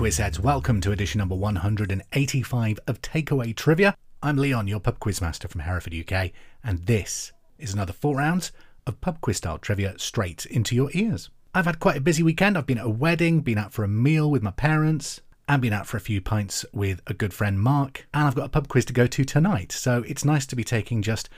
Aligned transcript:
Quizheads. 0.00 0.38
Welcome 0.38 0.80
to 0.80 0.92
edition 0.92 1.18
number 1.18 1.34
185 1.34 2.80
of 2.86 3.02
Takeaway 3.02 3.54
Trivia. 3.54 3.94
I'm 4.22 4.38
Leon, 4.38 4.66
your 4.66 4.80
pub 4.80 4.98
quiz 4.98 5.20
master 5.20 5.46
from 5.46 5.60
Hereford, 5.60 5.92
UK, 5.94 6.30
and 6.64 6.78
this 6.86 7.32
is 7.58 7.74
another 7.74 7.92
four 7.92 8.16
rounds 8.16 8.50
of 8.86 8.98
pub 9.02 9.20
quiz 9.20 9.36
style 9.36 9.58
trivia 9.58 9.98
straight 9.98 10.46
into 10.46 10.74
your 10.74 10.88
ears. 10.94 11.28
I've 11.54 11.66
had 11.66 11.80
quite 11.80 11.98
a 11.98 12.00
busy 12.00 12.22
weekend. 12.22 12.56
I've 12.56 12.64
been 12.64 12.78
at 12.78 12.86
a 12.86 12.88
wedding, 12.88 13.40
been 13.40 13.58
out 13.58 13.74
for 13.74 13.84
a 13.84 13.88
meal 13.88 14.30
with 14.30 14.42
my 14.42 14.52
parents, 14.52 15.20
and 15.46 15.60
been 15.60 15.74
out 15.74 15.86
for 15.86 15.98
a 15.98 16.00
few 16.00 16.22
pints 16.22 16.64
with 16.72 17.02
a 17.06 17.12
good 17.12 17.34
friend 17.34 17.60
Mark, 17.60 18.08
and 18.14 18.26
I've 18.26 18.34
got 18.34 18.46
a 18.46 18.48
pub 18.48 18.68
quiz 18.68 18.86
to 18.86 18.94
go 18.94 19.06
to 19.06 19.24
tonight. 19.26 19.70
So 19.70 20.02
it's 20.08 20.24
nice 20.24 20.46
to 20.46 20.56
be 20.56 20.64
taking 20.64 21.02
just 21.02 21.28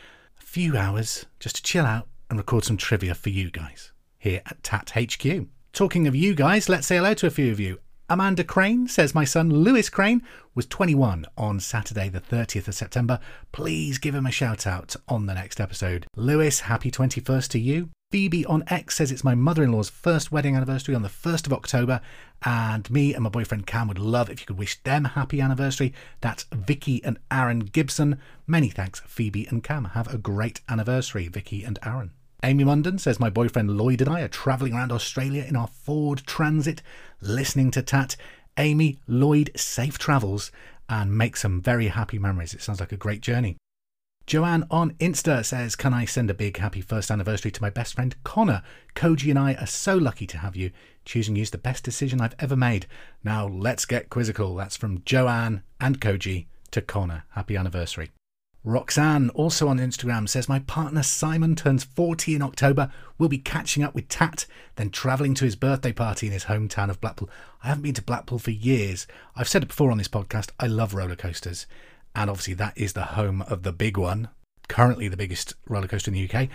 a 0.40 0.42
few 0.44 0.76
hours 0.76 1.26
just 1.40 1.56
to 1.56 1.62
chill 1.64 1.84
out 1.84 2.06
and 2.30 2.38
record 2.38 2.64
some 2.64 2.76
trivia 2.76 3.16
for 3.16 3.30
you 3.30 3.50
guys 3.50 3.90
here 4.20 4.40
at 4.46 4.62
Tat 4.62 4.92
HQ. 4.94 5.48
Talking 5.72 6.06
of 6.06 6.14
you 6.14 6.36
guys, 6.36 6.68
let's 6.68 6.86
say 6.86 6.98
hello 6.98 7.14
to 7.14 7.26
a 7.26 7.30
few 7.30 7.50
of 7.50 7.58
you. 7.58 7.80
Amanda 8.08 8.44
Crane 8.44 8.88
says 8.88 9.14
my 9.14 9.24
son 9.24 9.50
Lewis 9.50 9.88
Crane 9.88 10.22
was 10.54 10.66
21 10.66 11.24
on 11.38 11.60
Saturday, 11.60 12.08
the 12.08 12.20
30th 12.20 12.68
of 12.68 12.74
September. 12.74 13.18
Please 13.52 13.98
give 13.98 14.14
him 14.14 14.26
a 14.26 14.30
shout 14.30 14.66
out 14.66 14.94
on 15.08 15.26
the 15.26 15.34
next 15.34 15.60
episode. 15.60 16.06
Lewis, 16.16 16.60
happy 16.60 16.90
21st 16.90 17.48
to 17.48 17.58
you. 17.58 17.88
Phoebe 18.10 18.44
on 18.44 18.64
X 18.66 18.96
says 18.96 19.10
it's 19.10 19.24
my 19.24 19.34
mother 19.34 19.64
in 19.64 19.72
law's 19.72 19.88
first 19.88 20.30
wedding 20.30 20.54
anniversary 20.54 20.94
on 20.94 21.00
the 21.00 21.08
1st 21.08 21.46
of 21.46 21.54
October, 21.54 22.02
and 22.44 22.90
me 22.90 23.14
and 23.14 23.24
my 23.24 23.30
boyfriend 23.30 23.66
Cam 23.66 23.88
would 23.88 23.98
love 23.98 24.28
if 24.28 24.40
you 24.40 24.46
could 24.46 24.58
wish 24.58 24.82
them 24.82 25.04
happy 25.04 25.40
anniversary. 25.40 25.94
That's 26.20 26.44
Vicky 26.52 27.02
and 27.04 27.18
Aaron 27.30 27.60
Gibson. 27.60 28.20
Many 28.46 28.68
thanks, 28.68 29.00
Phoebe 29.06 29.46
and 29.46 29.64
Cam. 29.64 29.86
Have 29.86 30.12
a 30.12 30.18
great 30.18 30.60
anniversary, 30.68 31.28
Vicky 31.28 31.64
and 31.64 31.78
Aaron. 31.82 32.10
Amy 32.44 32.64
Munden 32.64 32.98
says 32.98 33.20
my 33.20 33.30
boyfriend 33.30 33.76
Lloyd 33.76 34.00
and 34.00 34.10
I 34.10 34.22
are 34.22 34.28
travelling 34.28 34.74
around 34.74 34.90
Australia 34.90 35.44
in 35.44 35.54
our 35.54 35.68
Ford 35.68 36.22
Transit, 36.26 36.82
listening 37.20 37.70
to 37.70 37.82
Tat. 37.82 38.16
Amy, 38.56 38.98
Lloyd, 39.06 39.52
safe 39.54 39.96
travels 39.96 40.50
and 40.88 41.16
make 41.16 41.36
some 41.36 41.62
very 41.62 41.86
happy 41.88 42.18
memories. 42.18 42.52
It 42.52 42.60
sounds 42.60 42.80
like 42.80 42.90
a 42.90 42.96
great 42.96 43.20
journey. 43.20 43.56
Joanne 44.26 44.66
on 44.72 44.94
Insta 44.94 45.44
says, 45.44 45.76
Can 45.76 45.94
I 45.94 46.04
send 46.04 46.30
a 46.30 46.34
big 46.34 46.56
happy 46.56 46.80
first 46.80 47.12
anniversary 47.12 47.52
to 47.52 47.62
my 47.62 47.70
best 47.70 47.94
friend 47.94 48.14
Connor? 48.24 48.62
Koji 48.96 49.30
and 49.30 49.38
I 49.38 49.54
are 49.54 49.66
so 49.66 49.96
lucky 49.96 50.26
to 50.26 50.38
have 50.38 50.56
you. 50.56 50.72
Choosing 51.04 51.36
you 51.36 51.42
is 51.42 51.50
the 51.50 51.58
best 51.58 51.84
decision 51.84 52.20
I've 52.20 52.36
ever 52.40 52.56
made. 52.56 52.86
Now 53.22 53.46
let's 53.46 53.84
get 53.84 54.10
quizzical. 54.10 54.56
That's 54.56 54.76
from 54.76 55.02
Joanne 55.04 55.62
and 55.80 56.00
Koji 56.00 56.46
to 56.72 56.82
Connor. 56.82 57.24
Happy 57.30 57.56
anniversary. 57.56 58.10
Roxanne, 58.64 59.28
also 59.30 59.66
on 59.66 59.78
Instagram, 59.78 60.28
says 60.28 60.48
My 60.48 60.60
partner 60.60 61.02
Simon 61.02 61.56
turns 61.56 61.82
40 61.82 62.36
in 62.36 62.42
October. 62.42 62.92
We'll 63.18 63.28
be 63.28 63.38
catching 63.38 63.82
up 63.82 63.92
with 63.92 64.08
Tat, 64.08 64.46
then 64.76 64.90
travelling 64.90 65.34
to 65.34 65.44
his 65.44 65.56
birthday 65.56 65.92
party 65.92 66.28
in 66.28 66.32
his 66.32 66.44
hometown 66.44 66.88
of 66.88 67.00
Blackpool. 67.00 67.28
I 67.64 67.68
haven't 67.68 67.82
been 67.82 67.94
to 67.94 68.02
Blackpool 68.02 68.38
for 68.38 68.52
years. 68.52 69.08
I've 69.34 69.48
said 69.48 69.64
it 69.64 69.68
before 69.68 69.90
on 69.90 69.98
this 69.98 70.06
podcast, 70.06 70.50
I 70.60 70.68
love 70.68 70.94
roller 70.94 71.16
coasters. 71.16 71.66
And 72.14 72.30
obviously, 72.30 72.54
that 72.54 72.78
is 72.78 72.92
the 72.92 73.02
home 73.02 73.42
of 73.42 73.64
the 73.64 73.72
big 73.72 73.96
one, 73.96 74.28
currently 74.68 75.08
the 75.08 75.16
biggest 75.16 75.54
roller 75.66 75.88
coaster 75.88 76.12
in 76.12 76.14
the 76.14 76.30
UK, 76.30 76.48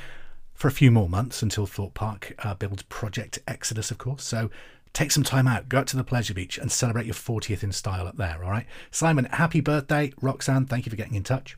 for 0.54 0.70
a 0.70 0.72
few 0.72 0.92
more 0.92 1.10
months 1.10 1.44
until 1.44 1.66
Thorpe 1.66 1.94
Park 1.94 2.34
uh, 2.40 2.56
builds 2.56 2.84
Project 2.84 3.40
Exodus, 3.50 3.92
of 3.92 3.98
course. 3.98 4.24
So 4.24 4.50
take 4.94 5.12
some 5.12 5.24
time 5.24 5.46
out, 5.46 5.68
go 5.68 5.80
out 5.80 5.88
to 5.88 5.98
the 5.98 6.06
Pleasure 6.06 6.34
Beach 6.34 6.58
and 6.58 6.72
celebrate 6.72 7.06
your 7.06 7.16
40th 7.16 7.64
in 7.64 7.74
style 7.74 8.08
up 8.08 8.16
there, 8.16 8.42
all 8.42 8.52
right? 8.52 8.66
Simon, 8.92 9.26
happy 9.26 9.60
birthday. 9.60 10.14
Roxanne, 10.22 10.68
thank 10.68 10.86
you 10.86 10.90
for 10.90 10.96
getting 10.96 11.16
in 11.16 11.24
touch. 11.24 11.58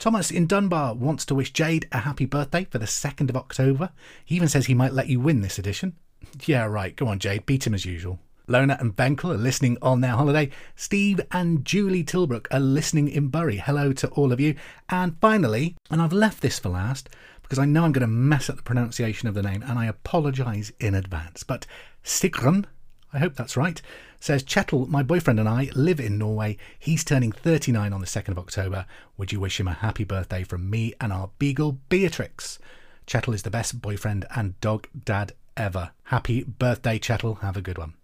Thomas 0.00 0.30
in 0.30 0.46
Dunbar 0.46 0.94
wants 0.94 1.26
to 1.26 1.34
wish 1.34 1.52
Jade 1.52 1.86
a 1.92 1.98
happy 1.98 2.24
birthday 2.24 2.64
for 2.64 2.78
the 2.78 2.86
2nd 2.86 3.28
of 3.28 3.36
October. 3.36 3.90
He 4.24 4.34
even 4.34 4.48
says 4.48 4.64
he 4.64 4.72
might 4.72 4.94
let 4.94 5.08
you 5.08 5.20
win 5.20 5.42
this 5.42 5.58
edition. 5.58 5.94
Yeah, 6.46 6.64
right. 6.64 6.96
Go 6.96 7.06
on, 7.08 7.18
Jade. 7.18 7.44
Beat 7.44 7.66
him 7.66 7.74
as 7.74 7.84
usual. 7.84 8.18
Lona 8.46 8.76
and 8.80 8.94
Benkel 8.94 9.34
are 9.34 9.38
listening 9.38 9.76
on 9.82 10.00
their 10.00 10.12
holiday. 10.12 10.50
Steve 10.76 11.20
and 11.32 11.64
Julie 11.64 12.04
Tilbrook 12.04 12.46
are 12.50 12.60
listening 12.60 13.08
in 13.08 13.28
Bury. 13.28 13.56
Hello 13.56 13.92
to 13.94 14.08
all 14.10 14.32
of 14.32 14.40
you. 14.40 14.54
And 14.88 15.18
finally, 15.20 15.76
and 15.90 16.00
I've 16.00 16.12
left 16.12 16.40
this 16.40 16.58
for 16.58 16.68
last 16.68 17.08
because 17.42 17.58
I 17.58 17.64
know 17.64 17.84
I'm 17.84 17.92
going 17.92 18.02
to 18.02 18.06
mess 18.06 18.48
up 18.48 18.56
the 18.56 18.62
pronunciation 18.62 19.28
of 19.28 19.34
the 19.34 19.42
name 19.42 19.62
and 19.62 19.78
I 19.78 19.86
apologise 19.86 20.72
in 20.78 20.94
advance. 20.94 21.42
But 21.42 21.66
Sigrun, 22.04 22.64
I 23.12 23.18
hope 23.18 23.34
that's 23.34 23.56
right, 23.56 23.80
says 24.20 24.44
Kjetil, 24.44 24.86
my 24.86 25.02
boyfriend 25.02 25.40
and 25.40 25.48
I 25.48 25.70
live 25.74 25.98
in 25.98 26.18
Norway. 26.18 26.58
He's 26.78 27.02
turning 27.02 27.32
39 27.32 27.92
on 27.92 28.00
the 28.00 28.06
2nd 28.06 28.28
of 28.28 28.38
October. 28.38 28.84
Would 29.16 29.32
you 29.32 29.40
wish 29.40 29.58
him 29.58 29.66
a 29.66 29.72
happy 29.72 30.04
birthday 30.04 30.44
from 30.44 30.68
me 30.68 30.92
and 31.00 31.12
our 31.12 31.30
beagle 31.38 31.78
Beatrix? 31.88 32.58
Kjetil 33.06 33.34
is 33.34 33.42
the 33.42 33.50
best 33.50 33.80
boyfriend 33.80 34.26
and 34.36 34.60
dog 34.60 34.86
dad 35.04 35.32
ever. 35.56 35.92
Happy 36.04 36.44
birthday, 36.44 36.98
Kjetil. 36.98 37.40
Have 37.40 37.56
a 37.56 37.62
good 37.62 37.78
one. 37.78 37.94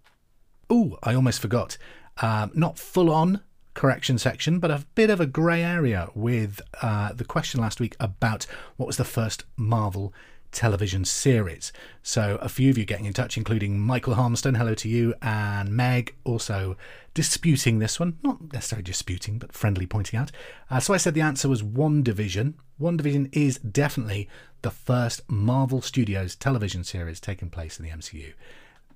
Oh, 0.70 0.98
I 1.02 1.14
almost 1.14 1.40
forgot. 1.40 1.76
Um, 2.22 2.50
not 2.54 2.78
full 2.78 3.10
on 3.10 3.42
correction 3.74 4.16
section, 4.16 4.58
but 4.58 4.70
a 4.70 4.86
bit 4.94 5.10
of 5.10 5.20
a 5.20 5.26
grey 5.26 5.62
area 5.62 6.08
with 6.14 6.62
uh, 6.80 7.12
the 7.12 7.26
question 7.26 7.60
last 7.60 7.78
week 7.78 7.94
about 8.00 8.46
what 8.76 8.86
was 8.86 8.96
the 8.96 9.04
first 9.04 9.44
Marvel 9.56 10.14
television 10.56 11.04
series. 11.04 11.70
So 12.02 12.38
a 12.40 12.48
few 12.48 12.70
of 12.70 12.78
you 12.78 12.86
getting 12.86 13.04
in 13.04 13.12
touch, 13.12 13.36
including 13.36 13.78
Michael 13.78 14.14
Harmston, 14.14 14.56
hello 14.56 14.72
to 14.74 14.88
you, 14.88 15.14
and 15.20 15.68
Meg 15.68 16.14
also 16.24 16.78
disputing 17.12 17.78
this 17.78 18.00
one. 18.00 18.18
Not 18.22 18.54
necessarily 18.54 18.82
disputing, 18.82 19.38
but 19.38 19.52
friendly 19.52 19.86
pointing 19.86 20.18
out. 20.18 20.32
Uh, 20.70 20.80
so 20.80 20.94
I 20.94 20.96
said 20.96 21.12
the 21.12 21.20
answer 21.20 21.46
was 21.46 21.62
WandaVision. 21.62 22.54
One 22.78 22.96
Division 22.96 23.28
is 23.32 23.58
definitely 23.58 24.30
the 24.62 24.70
first 24.70 25.20
Marvel 25.28 25.82
Studios 25.82 26.34
television 26.34 26.84
series 26.84 27.20
taking 27.20 27.50
place 27.50 27.78
in 27.78 27.84
the 27.84 27.92
MCU. 27.92 28.32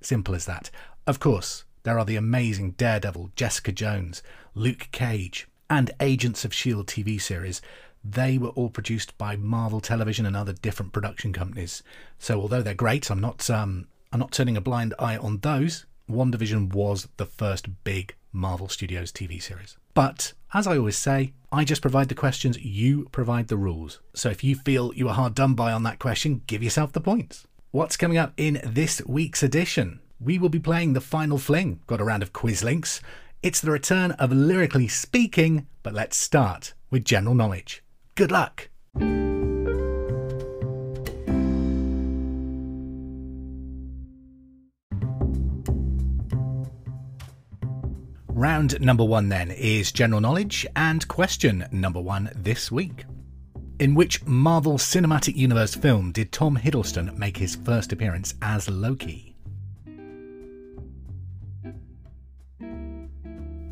Simple 0.01 0.33
as 0.33 0.45
that. 0.45 0.71
Of 1.05 1.19
course, 1.19 1.63
there 1.83 1.99
are 1.99 2.05
the 2.05 2.15
amazing 2.15 2.71
Daredevil, 2.71 3.33
Jessica 3.35 3.71
Jones, 3.71 4.23
Luke 4.55 4.89
Cage, 4.91 5.47
and 5.69 5.91
Agents 5.99 6.43
of 6.43 6.51
S.H.I.E.L.D. 6.51 7.03
TV 7.03 7.21
series 7.21 7.61
they 8.03 8.37
were 8.37 8.49
all 8.49 8.69
produced 8.69 9.17
by 9.17 9.35
Marvel 9.35 9.79
Television 9.79 10.25
and 10.25 10.35
other 10.35 10.53
different 10.53 10.91
production 10.91 11.33
companies. 11.33 11.83
So 12.19 12.41
although 12.41 12.61
they're 12.61 12.73
great, 12.73 13.09
I'm 13.09 13.21
not 13.21 13.49
um, 13.49 13.87
I'm 14.11 14.19
not 14.19 14.31
turning 14.31 14.57
a 14.57 14.61
blind 14.61 14.93
eye 14.99 15.17
on 15.17 15.39
those. 15.39 15.85
WandaVision 16.09 16.73
was 16.73 17.07
the 17.17 17.25
first 17.25 17.83
big 17.83 18.15
Marvel 18.33 18.67
Studios 18.67 19.11
TV 19.11 19.41
series. 19.41 19.77
But 19.93 20.33
as 20.53 20.67
I 20.67 20.77
always 20.77 20.97
say, 20.97 21.33
I 21.51 21.63
just 21.63 21.81
provide 21.81 22.09
the 22.09 22.15
questions, 22.15 22.59
you 22.59 23.07
provide 23.11 23.47
the 23.47 23.57
rules. 23.57 23.99
So 24.13 24.29
if 24.29 24.43
you 24.43 24.55
feel 24.55 24.93
you 24.93 25.05
were 25.05 25.13
hard 25.13 25.35
done 25.35 25.53
by 25.53 25.71
on 25.71 25.83
that 25.83 25.99
question, 25.99 26.41
give 26.47 26.63
yourself 26.63 26.91
the 26.91 27.01
points. 27.01 27.47
What's 27.71 27.97
coming 27.97 28.17
up 28.17 28.33
in 28.35 28.61
this 28.65 29.01
week's 29.05 29.43
edition? 29.43 29.99
We 30.19 30.37
will 30.37 30.49
be 30.49 30.59
playing 30.59 30.93
the 30.93 31.01
final 31.01 31.37
fling. 31.37 31.79
Got 31.87 32.01
a 32.01 32.03
round 32.03 32.23
of 32.23 32.33
quiz 32.33 32.63
links. 32.63 33.01
It's 33.41 33.61
the 33.61 33.71
return 33.71 34.11
of 34.11 34.31
lyrically 34.31 34.87
speaking, 34.87 35.67
but 35.83 35.93
let's 35.93 36.17
start 36.17 36.73
with 36.89 37.05
general 37.05 37.33
knowledge. 37.33 37.81
Good 38.15 38.31
luck. 38.31 38.69
Round 48.33 48.81
number 48.81 49.03
one 49.03 49.29
then 49.29 49.51
is 49.51 49.91
general 49.91 50.19
knowledge 50.19 50.65
and 50.75 51.07
question 51.07 51.65
number 51.71 52.01
one 52.01 52.31
this 52.35 52.71
week. 52.71 53.05
In 53.79 53.93
which 53.93 54.25
Marvel 54.25 54.77
Cinematic 54.77 55.35
Universe 55.35 55.75
film 55.75 56.11
did 56.11 56.31
Tom 56.31 56.57
Hiddleston 56.57 57.15
make 57.17 57.37
his 57.37 57.55
first 57.55 57.93
appearance 57.93 58.33
as 58.41 58.67
Loki? 58.67 59.30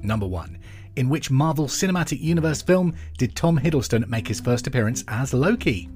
Number 0.02 0.26
one. 0.26 0.58
In 0.96 1.10
which 1.10 1.32
Marvel 1.32 1.68
Cinematic 1.68 2.20
Universe 2.20 2.62
film 2.62 2.96
did 3.18 3.36
Tom 3.36 3.58
Hiddleston 3.60 4.08
make 4.08 4.28
his 4.28 4.40
first 4.40 4.68
appearance 4.68 5.04
as 5.08 5.34
Loki? 5.34 5.90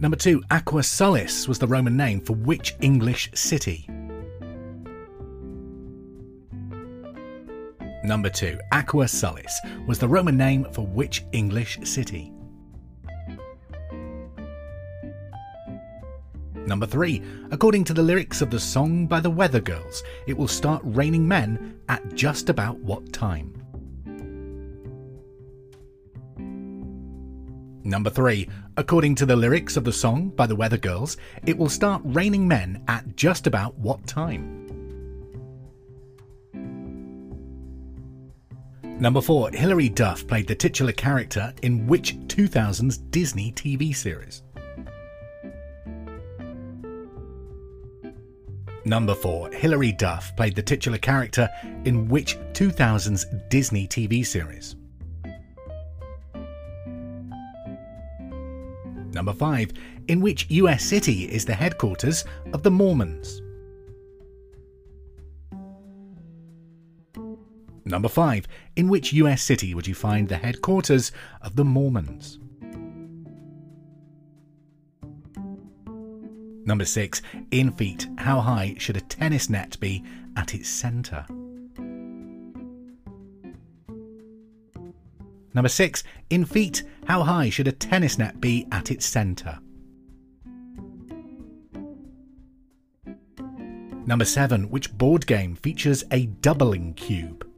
Number 0.00 0.16
two, 0.16 0.40
Aquae 0.42 0.84
Sulis 0.84 1.48
was 1.48 1.58
the 1.58 1.66
Roman 1.66 1.96
name 1.96 2.20
for 2.20 2.34
which 2.34 2.76
English 2.80 3.30
city? 3.34 3.88
Number 8.04 8.30
two, 8.30 8.58
Aquae 8.72 9.08
Sulis 9.08 9.52
was 9.88 9.98
the 9.98 10.06
Roman 10.06 10.36
name 10.36 10.66
for 10.72 10.86
which 10.86 11.24
English 11.32 11.80
city? 11.82 12.32
Number 16.68 16.84
3. 16.84 17.22
According 17.50 17.84
to 17.84 17.94
the 17.94 18.02
lyrics 18.02 18.42
of 18.42 18.50
the 18.50 18.60
song 18.60 19.06
by 19.06 19.20
the 19.20 19.30
Weather 19.30 19.58
Girls, 19.58 20.04
it 20.26 20.36
will 20.36 20.46
start 20.46 20.82
raining 20.84 21.26
men 21.26 21.80
at 21.88 22.14
just 22.14 22.50
about 22.50 22.78
what 22.80 23.10
time? 23.10 23.54
Number 27.84 28.10
3. 28.10 28.46
According 28.76 29.14
to 29.14 29.24
the 29.24 29.34
lyrics 29.34 29.78
of 29.78 29.84
the 29.84 29.92
song 29.94 30.28
by 30.28 30.46
the 30.46 30.54
Weather 30.54 30.76
Girls, 30.76 31.16
it 31.46 31.56
will 31.56 31.70
start 31.70 32.02
raining 32.04 32.46
men 32.46 32.84
at 32.86 33.16
just 33.16 33.46
about 33.46 33.74
what 33.78 34.06
time? 34.06 34.66
Number 39.00 39.22
4. 39.22 39.52
Hilary 39.52 39.88
Duff 39.88 40.26
played 40.26 40.46
the 40.46 40.54
titular 40.54 40.92
character 40.92 41.54
in 41.62 41.86
which 41.86 42.18
2000s 42.26 43.10
Disney 43.10 43.52
TV 43.52 43.96
series? 43.96 44.42
Number 48.88 49.14
4. 49.14 49.50
Hilary 49.52 49.92
Duff 49.92 50.34
played 50.34 50.54
the 50.54 50.62
titular 50.62 50.96
character 50.96 51.46
in 51.84 52.08
which 52.08 52.38
2000's 52.54 53.26
Disney 53.50 53.86
TV 53.86 54.24
series? 54.24 54.76
Number 59.12 59.34
5. 59.34 59.72
In 60.08 60.22
which 60.22 60.46
US 60.48 60.82
city 60.82 61.24
is 61.24 61.44
the 61.44 61.52
headquarters 61.52 62.24
of 62.54 62.62
the 62.62 62.70
Mormons? 62.70 63.42
Number 67.84 68.08
5. 68.08 68.46
In 68.76 68.88
which 68.88 69.12
US 69.12 69.42
city 69.42 69.74
would 69.74 69.86
you 69.86 69.94
find 69.94 70.26
the 70.26 70.38
headquarters 70.38 71.12
of 71.42 71.56
the 71.56 71.64
Mormons? 71.64 72.38
Number 76.68 76.84
6. 76.84 77.22
In 77.50 77.70
feet, 77.70 78.06
how 78.18 78.40
high 78.40 78.74
should 78.76 78.98
a 78.98 79.00
tennis 79.00 79.48
net 79.48 79.80
be 79.80 80.04
at 80.36 80.54
its 80.54 80.68
centre? 80.68 81.24
Number 85.54 85.70
6. 85.70 86.04
In 86.28 86.44
feet, 86.44 86.82
how 87.06 87.22
high 87.22 87.48
should 87.48 87.68
a 87.68 87.72
tennis 87.72 88.18
net 88.18 88.38
be 88.38 88.66
at 88.70 88.90
its 88.90 89.06
centre? 89.06 89.58
Number 94.04 94.26
7. 94.26 94.68
Which 94.68 94.92
board 94.92 95.26
game 95.26 95.56
features 95.56 96.04
a 96.10 96.26
doubling 96.26 96.92
cube? 96.92 97.48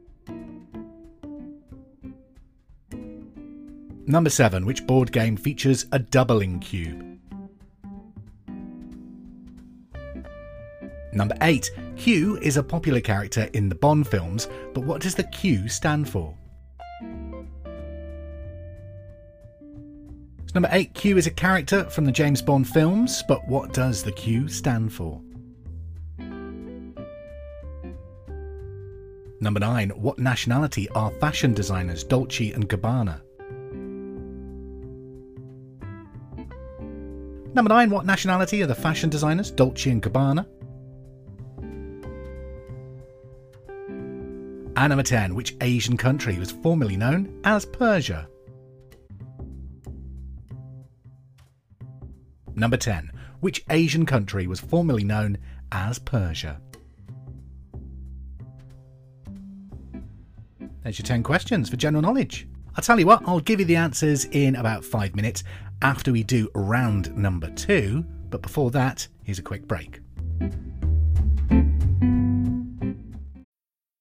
Number 4.07 4.29
7. 4.29 4.65
Which 4.65 4.87
board 4.87 5.11
game 5.11 5.35
features 5.35 5.85
a 5.91 5.99
doubling 5.99 6.61
cube? 6.61 7.10
Number 11.13 11.35
8. 11.41 11.71
Q 11.97 12.37
is 12.37 12.57
a 12.57 12.63
popular 12.63 13.01
character 13.01 13.49
in 13.53 13.67
the 13.67 13.75
Bond 13.75 14.07
films, 14.07 14.47
but 14.73 14.83
what 14.83 15.01
does 15.01 15.15
the 15.15 15.25
Q 15.25 15.67
stand 15.67 16.09
for? 16.09 16.35
So 20.51 20.55
number 20.55 20.69
8. 20.71 20.93
Q 20.93 21.17
is 21.17 21.27
a 21.27 21.31
character 21.31 21.83
from 21.85 22.05
the 22.05 22.11
James 22.11 22.41
Bond 22.41 22.67
films, 22.67 23.23
but 23.27 23.45
what 23.47 23.73
does 23.73 24.03
the 24.03 24.11
Q 24.11 24.47
stand 24.47 24.93
for? 24.93 25.21
Number 29.41 29.59
9. 29.59 29.89
What 29.91 30.19
nationality 30.19 30.87
are 30.89 31.11
fashion 31.19 31.53
designers 31.53 32.03
Dolce 32.03 32.51
and 32.51 32.69
Gabbana? 32.69 33.21
Number 37.53 37.69
9. 37.69 37.89
What 37.89 38.05
nationality 38.05 38.61
are 38.61 38.67
the 38.67 38.75
fashion 38.75 39.09
designers 39.09 39.51
Dolce 39.51 39.89
and 39.89 40.01
Gabbana? 40.01 40.45
10. 45.03 45.35
Which 45.35 45.55
Asian 45.61 45.95
country 45.95 46.39
was 46.39 46.51
formerly 46.51 46.97
known 46.97 47.39
as 47.43 47.65
Persia? 47.65 48.27
Number 52.55 52.77
10. 52.77 53.11
Which 53.41 53.63
Asian 53.69 54.07
country 54.07 54.47
was 54.47 54.59
formerly 54.59 55.03
known 55.03 55.37
as 55.71 55.99
Persia? 55.99 56.59
There's 60.81 60.97
your 60.97 61.05
10 61.05 61.21
questions 61.21 61.69
for 61.69 61.75
general 61.75 62.01
knowledge. 62.01 62.47
I'll 62.75 62.83
tell 62.83 62.99
you 62.99 63.05
what, 63.05 63.21
I'll 63.27 63.39
give 63.39 63.59
you 63.59 63.67
the 63.67 63.75
answers 63.75 64.25
in 64.25 64.55
about 64.55 64.83
five 64.83 65.15
minutes 65.15 65.43
after 65.83 66.11
we 66.11 66.23
do 66.23 66.49
round 66.55 67.15
number 67.15 67.51
two. 67.51 68.03
But 68.31 68.41
before 68.41 68.71
that, 68.71 69.07
here's 69.23 69.37
a 69.37 69.43
quick 69.43 69.67
break. 69.67 69.99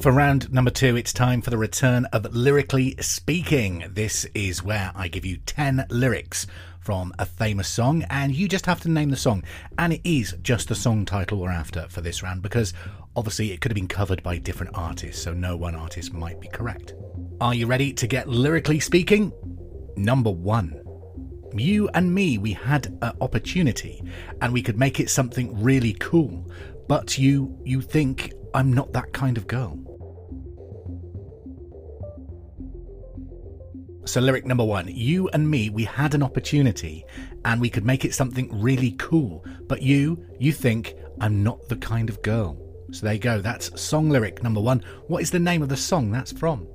For 0.00 0.12
round 0.12 0.50
number 0.50 0.70
two, 0.70 0.96
it's 0.96 1.12
time 1.12 1.42
for 1.42 1.50
the 1.50 1.58
return 1.58 2.06
of 2.06 2.34
Lyrically 2.34 2.96
Speaking. 3.02 3.84
This 3.86 4.24
is 4.32 4.62
where 4.62 4.92
I 4.94 5.08
give 5.08 5.26
you 5.26 5.36
10 5.36 5.88
lyrics 5.90 6.46
from 6.80 7.12
a 7.18 7.26
famous 7.26 7.68
song, 7.68 8.06
and 8.08 8.34
you 8.34 8.48
just 8.48 8.64
have 8.64 8.80
to 8.80 8.90
name 8.90 9.10
the 9.10 9.16
song. 9.16 9.44
And 9.76 9.92
it 9.92 10.00
is 10.02 10.34
just 10.40 10.68
the 10.68 10.74
song 10.74 11.04
title 11.04 11.36
we're 11.36 11.50
after 11.50 11.86
for 11.90 12.00
this 12.00 12.22
round 12.22 12.40
because 12.40 12.72
obviously 13.14 13.52
it 13.52 13.60
could 13.60 13.72
have 13.72 13.74
been 13.74 13.88
covered 13.88 14.22
by 14.22 14.38
different 14.38 14.74
artists, 14.74 15.22
so 15.22 15.34
no 15.34 15.54
one 15.54 15.74
artist 15.74 16.14
might 16.14 16.40
be 16.40 16.48
correct. 16.48 16.94
Are 17.38 17.54
you 17.54 17.66
ready 17.66 17.92
to 17.92 18.06
get 18.06 18.26
lyrically 18.26 18.80
speaking? 18.80 19.34
Number 19.98 20.30
one. 20.30 20.82
You 21.52 21.90
and 21.92 22.14
me, 22.14 22.38
we 22.38 22.54
had 22.54 22.86
an 23.02 23.12
opportunity 23.20 24.02
and 24.40 24.50
we 24.54 24.62
could 24.62 24.78
make 24.78 24.98
it 24.98 25.10
something 25.10 25.62
really 25.62 25.92
cool, 25.92 26.50
but 26.88 27.18
you 27.18 27.60
you 27.64 27.82
think 27.82 28.32
I'm 28.54 28.72
not 28.72 28.94
that 28.94 29.12
kind 29.12 29.36
of 29.36 29.46
girl. 29.46 29.89
So, 34.04 34.20
lyric 34.20 34.46
number 34.46 34.64
one 34.64 34.88
You 34.88 35.28
and 35.28 35.48
me, 35.48 35.68
we 35.68 35.84
had 35.84 36.14
an 36.14 36.22
opportunity 36.22 37.04
and 37.44 37.60
we 37.60 37.70
could 37.70 37.84
make 37.84 38.04
it 38.04 38.14
something 38.14 38.48
really 38.60 38.92
cool, 38.92 39.44
but 39.68 39.82
you, 39.82 40.24
you 40.38 40.52
think 40.52 40.94
I'm 41.20 41.42
not 41.42 41.68
the 41.68 41.76
kind 41.76 42.08
of 42.08 42.22
girl. 42.22 42.58
So, 42.92 43.06
there 43.06 43.14
you 43.14 43.20
go. 43.20 43.40
That's 43.40 43.80
song 43.80 44.08
lyric 44.08 44.42
number 44.42 44.60
one. 44.60 44.82
What 45.06 45.22
is 45.22 45.30
the 45.30 45.38
name 45.38 45.62
of 45.62 45.68
the 45.68 45.76
song 45.76 46.10
that's 46.10 46.32
from? 46.32 46.66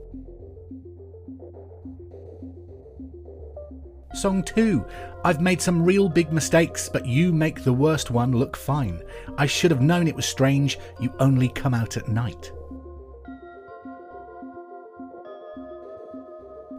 Song 4.16 4.44
2. 4.44 4.86
I've 5.26 5.42
made 5.42 5.62
some 5.62 5.84
real 5.84 6.08
big 6.08 6.32
mistakes, 6.32 6.88
but 6.88 7.06
you 7.06 7.34
make 7.34 7.64
the 7.64 7.74
worst 7.74 8.12
one 8.12 8.32
look 8.32 8.56
fine. 8.56 9.02
I 9.38 9.46
should 9.46 9.72
have 9.72 9.82
known 9.82 10.08
it 10.08 10.16
was 10.16 10.26
strange, 10.26 10.80
you 11.02 11.14
only 11.20 11.50
come 11.50 11.74
out 11.74 11.98
at 11.98 12.08
night. 12.08 12.52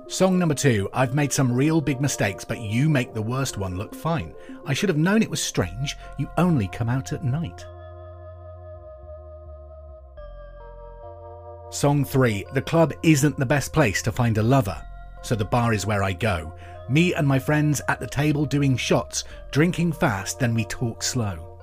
Song 0.08 0.38
number 0.38 0.54
two, 0.54 0.88
I've 0.92 1.16
made 1.16 1.32
some 1.32 1.50
real 1.50 1.80
big 1.80 2.00
mistakes, 2.00 2.44
but 2.44 2.60
you 2.60 2.88
make 2.88 3.12
the 3.12 3.20
worst 3.20 3.58
one 3.58 3.76
look 3.76 3.92
fine. 3.92 4.34
I 4.64 4.72
should 4.72 4.88
have 4.88 4.96
known 4.96 5.20
it 5.20 5.30
was 5.30 5.42
strange, 5.42 5.96
you 6.16 6.30
only 6.38 6.68
come 6.68 6.88
out 6.88 7.12
at 7.12 7.24
night. 7.24 7.66
Song 11.70 12.04
3 12.04 12.46
The 12.54 12.62
club 12.62 12.92
isn't 13.02 13.36
the 13.36 13.44
best 13.44 13.72
place 13.72 14.00
to 14.02 14.12
find 14.12 14.38
a 14.38 14.42
lover, 14.42 14.80
so 15.22 15.34
the 15.34 15.44
bar 15.44 15.74
is 15.74 15.86
where 15.86 16.04
I 16.04 16.12
go. 16.12 16.54
Me 16.88 17.12
and 17.14 17.26
my 17.26 17.40
friends 17.40 17.82
at 17.88 17.98
the 17.98 18.06
table 18.06 18.46
doing 18.46 18.76
shots, 18.76 19.24
drinking 19.50 19.92
fast, 19.92 20.38
then 20.38 20.54
we 20.54 20.64
talk 20.66 21.02
slow. 21.02 21.55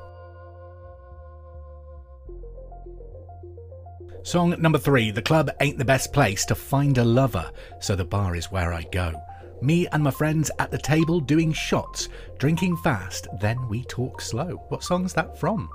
Song 4.24 4.56
number 4.62 4.78
three 4.78 5.12
The 5.12 5.22
club 5.22 5.52
ain't 5.60 5.78
the 5.78 5.86
best 5.86 6.14
place 6.14 6.46
to 6.46 6.56
find 6.56 6.98
a 6.98 7.04
lover, 7.04 7.52
so 7.82 7.94
the 7.94 8.06
bar 8.06 8.36
is 8.36 8.52
where 8.52 8.74
I 8.74 8.84
go. 8.84 9.14
Me 9.62 9.86
and 9.88 10.02
my 10.02 10.12
friends 10.12 10.50
at 10.60 10.72
the 10.72 10.78
table 10.78 11.20
doing 11.20 11.52
shots, 11.52 12.08
drinking 12.38 12.78
fast, 12.78 13.28
then 13.42 13.68
we 13.68 13.84
talk 13.84 14.22
slow. 14.22 14.64
What 14.70 14.84
song's 14.84 15.14
that 15.14 15.38
from? 15.38 15.70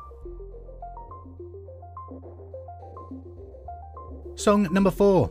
Song 4.35 4.63
number 4.73 4.91
four. 4.91 5.31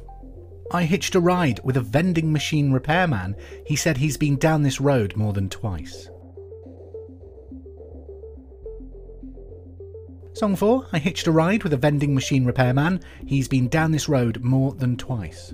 I 0.72 0.84
hitched 0.84 1.16
a 1.16 1.20
ride 1.20 1.60
with 1.64 1.78
a 1.78 1.82
vending 1.82 2.32
machine 2.32 2.72
repairman. 2.72 3.36
He 3.66 3.76
said 3.76 3.98
he's 3.98 4.18
been 4.18 4.36
down 4.36 4.62
this 4.62 4.82
road 4.82 5.16
more 5.16 5.34
than 5.34 5.50
twice. 5.50 6.10
Song 10.38 10.56
4 10.56 10.90
I 10.94 11.00
hitched 11.00 11.26
a 11.26 11.32
ride 11.32 11.64
with 11.64 11.74
a 11.74 11.78
vending 11.78 12.14
machine 12.14 12.46
repairman. 12.46 13.02
He's 13.26 13.48
been 13.48 13.68
down 13.70 13.92
this 13.92 14.08
road 14.08 14.44
more 14.44 14.72
than 14.72 14.96
twice. 14.96 15.52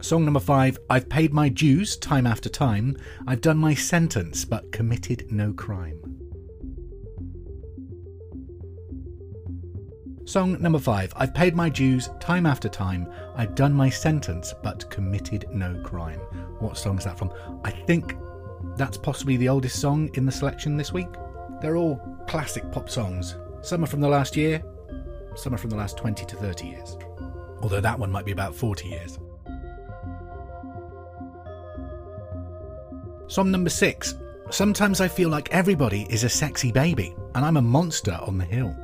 Song 0.00 0.24
number 0.24 0.38
5 0.38 0.78
I've 0.88 1.08
paid 1.08 1.32
my 1.32 1.48
dues 1.48 1.96
time 1.96 2.24
after 2.24 2.48
time. 2.48 2.96
I've 3.26 3.40
done 3.40 3.58
my 3.58 3.74
sentence 3.74 4.44
but 4.44 4.70
committed 4.70 5.32
no 5.32 5.52
crime. 5.52 5.98
Song 10.24 10.60
number 10.60 10.78
five 10.78 11.12
I've 11.16 11.34
paid 11.34 11.54
my 11.56 11.68
dues 11.68 12.10
time 12.20 12.46
after 12.46 12.68
time. 12.68 13.08
I've 13.34 13.54
done 13.56 13.72
my 13.72 13.90
sentence 13.90 14.54
but 14.62 14.88
committed 14.90 15.46
no 15.52 15.80
crime. 15.82 16.20
What 16.60 16.76
song 16.78 16.98
is 16.98 17.04
that 17.04 17.18
from? 17.18 17.32
I 17.64 17.70
think 17.70 18.16
that's 18.76 18.98
possibly 18.98 19.36
the 19.36 19.48
oldest 19.48 19.80
song 19.80 20.10
in 20.14 20.26
the 20.26 20.32
selection 20.32 20.76
this 20.76 20.92
week. 20.92 21.08
They're 21.60 21.76
all 21.76 22.00
classic 22.28 22.70
pop 22.70 22.90
songs. 22.90 23.36
Some 23.62 23.82
are 23.82 23.86
from 23.86 24.00
the 24.00 24.08
last 24.08 24.36
year, 24.36 24.62
some 25.34 25.54
are 25.54 25.58
from 25.58 25.70
the 25.70 25.76
last 25.76 25.96
20 25.96 26.24
to 26.24 26.36
30 26.36 26.66
years. 26.66 26.96
Although 27.62 27.80
that 27.80 27.98
one 27.98 28.10
might 28.10 28.24
be 28.24 28.32
about 28.32 28.54
40 28.54 28.88
years. 28.88 29.18
Song 33.28 33.50
number 33.50 33.70
six. 33.70 34.14
Sometimes 34.50 35.00
I 35.00 35.08
feel 35.08 35.28
like 35.28 35.52
everybody 35.52 36.06
is 36.08 36.22
a 36.22 36.28
sexy 36.28 36.70
baby, 36.70 37.16
and 37.34 37.44
I'm 37.44 37.56
a 37.56 37.62
monster 37.62 38.16
on 38.22 38.38
the 38.38 38.44
hill. 38.44 38.74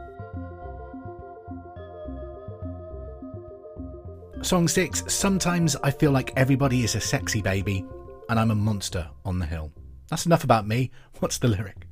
Song 4.42 4.66
six. 4.66 5.04
Sometimes 5.06 5.76
I 5.76 5.92
feel 5.92 6.11
like 6.11 6.32
everybody 6.34 6.82
is 6.82 6.96
a 6.96 7.00
sexy 7.00 7.40
baby, 7.40 7.87
and 8.28 8.40
I'm 8.40 8.50
a 8.50 8.56
monster 8.56 9.08
on 9.25 9.38
the 9.38 9.46
hill. 9.46 9.70
That's 10.12 10.26
enough 10.26 10.45
about 10.45 10.69
me. 10.69 10.90
What's 11.21 11.38
the 11.38 11.49
lyric? 11.49 11.87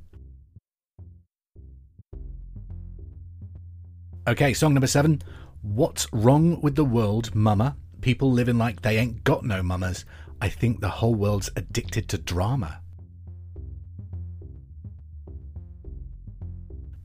Okay, 4.29 4.53
song 4.53 4.75
number 4.75 4.87
seven. 4.87 5.23
What's 5.63 6.07
wrong 6.13 6.61
with 6.61 6.75
the 6.75 6.85
world, 6.85 7.35
mama? 7.35 7.79
People 8.03 8.31
living 8.31 8.59
like 8.59 8.83
they 8.83 8.99
ain't 8.99 9.25
got 9.25 9.43
no 9.47 9.63
mamas. 9.63 10.05
I 10.43 10.51
think 10.51 10.83
the 10.83 10.91
whole 10.91 11.15
world's 11.15 11.49
addicted 11.57 12.11
to 12.11 12.19
drama. 12.19 12.83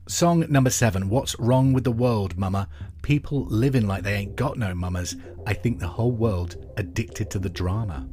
Song 0.06 0.44
number 0.50 0.68
seven. 0.68 1.08
What's 1.08 1.34
wrong 1.38 1.72
with 1.72 1.84
the 1.84 1.92
world, 1.92 2.36
mama? 2.36 2.68
People 3.00 3.46
living 3.46 3.86
like 3.86 4.02
they 4.02 4.16
ain't 4.16 4.36
got 4.36 4.58
no 4.58 4.74
mamas. 4.74 5.16
I 5.46 5.54
think 5.54 5.78
the 5.78 5.88
whole 5.88 6.12
world 6.12 6.56
addicted 6.76 7.30
to 7.30 7.38
the 7.38 7.48
drama. 7.48 8.06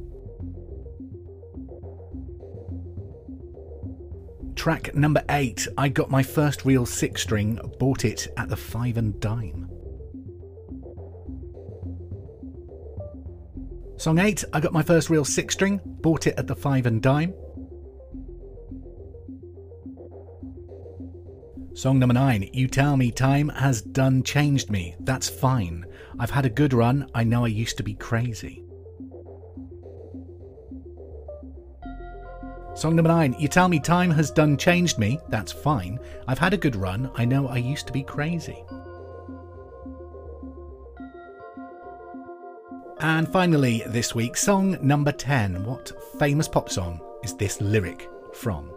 Track 4.54 4.94
number 4.94 5.22
eight. 5.30 5.66
I 5.76 5.88
got 5.88 6.10
my 6.10 6.22
first 6.22 6.64
real 6.64 6.86
six 6.86 7.22
string, 7.22 7.60
bought 7.78 8.04
it 8.04 8.28
at 8.36 8.48
the 8.48 8.56
five 8.56 8.96
and 8.96 9.18
dime. 9.20 9.70
Song 13.96 14.18
8, 14.18 14.44
I 14.52 14.60
got 14.60 14.72
my 14.72 14.82
first 14.82 15.08
real 15.08 15.24
six 15.24 15.54
string, 15.54 15.80
bought 15.84 16.26
it 16.26 16.34
at 16.36 16.46
the 16.46 16.56
five 16.56 16.84
and 16.86 17.00
dime. 17.00 17.32
Song 21.74 21.98
number 21.98 22.12
9, 22.12 22.50
You 22.52 22.68
Tell 22.68 22.96
Me 22.96 23.10
Time 23.10 23.48
Has 23.50 23.82
Done 23.82 24.22
Changed 24.22 24.68
Me, 24.70 24.94
That's 25.00 25.28
Fine. 25.28 25.86
I've 26.18 26.30
had 26.30 26.44
a 26.44 26.50
good 26.50 26.72
run, 26.72 27.08
I 27.14 27.24
know 27.24 27.44
I 27.44 27.48
used 27.48 27.76
to 27.78 27.82
be 27.82 27.94
crazy. 27.94 28.63
Song 32.74 32.96
number 32.96 33.08
9, 33.08 33.36
You 33.38 33.46
Tell 33.46 33.68
Me 33.68 33.78
Time 33.78 34.10
Has 34.10 34.32
Done 34.32 34.56
Changed 34.56 34.98
Me, 34.98 35.20
That's 35.28 35.52
Fine. 35.52 36.00
I've 36.26 36.40
had 36.40 36.54
a 36.54 36.56
good 36.58 36.74
run, 36.74 37.08
I 37.14 37.24
know 37.24 37.46
I 37.46 37.58
used 37.58 37.86
to 37.86 37.92
be 37.92 38.02
crazy. 38.02 38.64
And 42.98 43.28
finally, 43.28 43.84
this 43.86 44.12
week, 44.14 44.36
song 44.36 44.76
number 44.82 45.12
10. 45.12 45.64
What 45.64 45.92
famous 46.18 46.48
pop 46.48 46.68
song 46.68 47.00
is 47.22 47.36
this 47.36 47.60
lyric 47.60 48.08
from? 48.32 48.72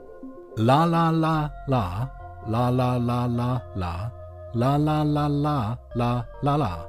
La 0.58 0.84
la 0.84 1.10
la 1.10 1.50
la, 1.68 2.10
la 2.48 2.70
la 2.70 2.98
la 2.98 3.26
la 3.26 3.62
la, 3.76 4.12
la 4.54 4.76
la 4.76 5.02
la 5.02 5.28
la 5.28 5.78
la 5.96 6.24
la 6.44 6.56
la. 6.56 6.86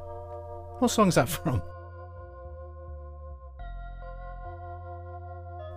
What 0.79 0.91
song 0.91 1.09
is 1.09 1.15
that 1.15 1.29
from? 1.29 1.63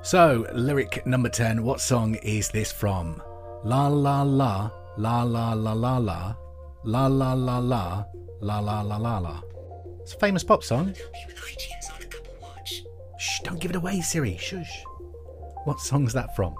So, 0.03 0.47
lyric 0.53 1.05
number 1.05 1.29
10, 1.29 1.61
what 1.61 1.79
song 1.79 2.15
is 2.15 2.49
this 2.49 2.71
from? 2.71 3.21
La 3.63 3.87
la 3.87 4.23
la, 4.23 4.71
la 4.97 5.21
la 5.21 5.53
la 5.53 5.73
la 5.73 5.97
la, 5.97 6.35
la 6.83 7.05
la 7.05 7.33
la 7.33 7.59
la, 7.59 8.03
la 8.41 8.59
la 8.59 8.81
la 8.81 8.97
la 8.97 9.19
la. 9.19 9.41
It's 10.01 10.15
a 10.15 10.17
famous 10.17 10.43
pop 10.43 10.63
song. 10.63 10.95
Shh, 13.19 13.39
don't 13.43 13.59
give 13.59 13.69
it 13.69 13.77
away, 13.77 14.01
Siri. 14.01 14.37
Shush. 14.37 14.83
What 15.65 15.79
song's 15.79 16.13
that 16.13 16.35
from? 16.35 16.55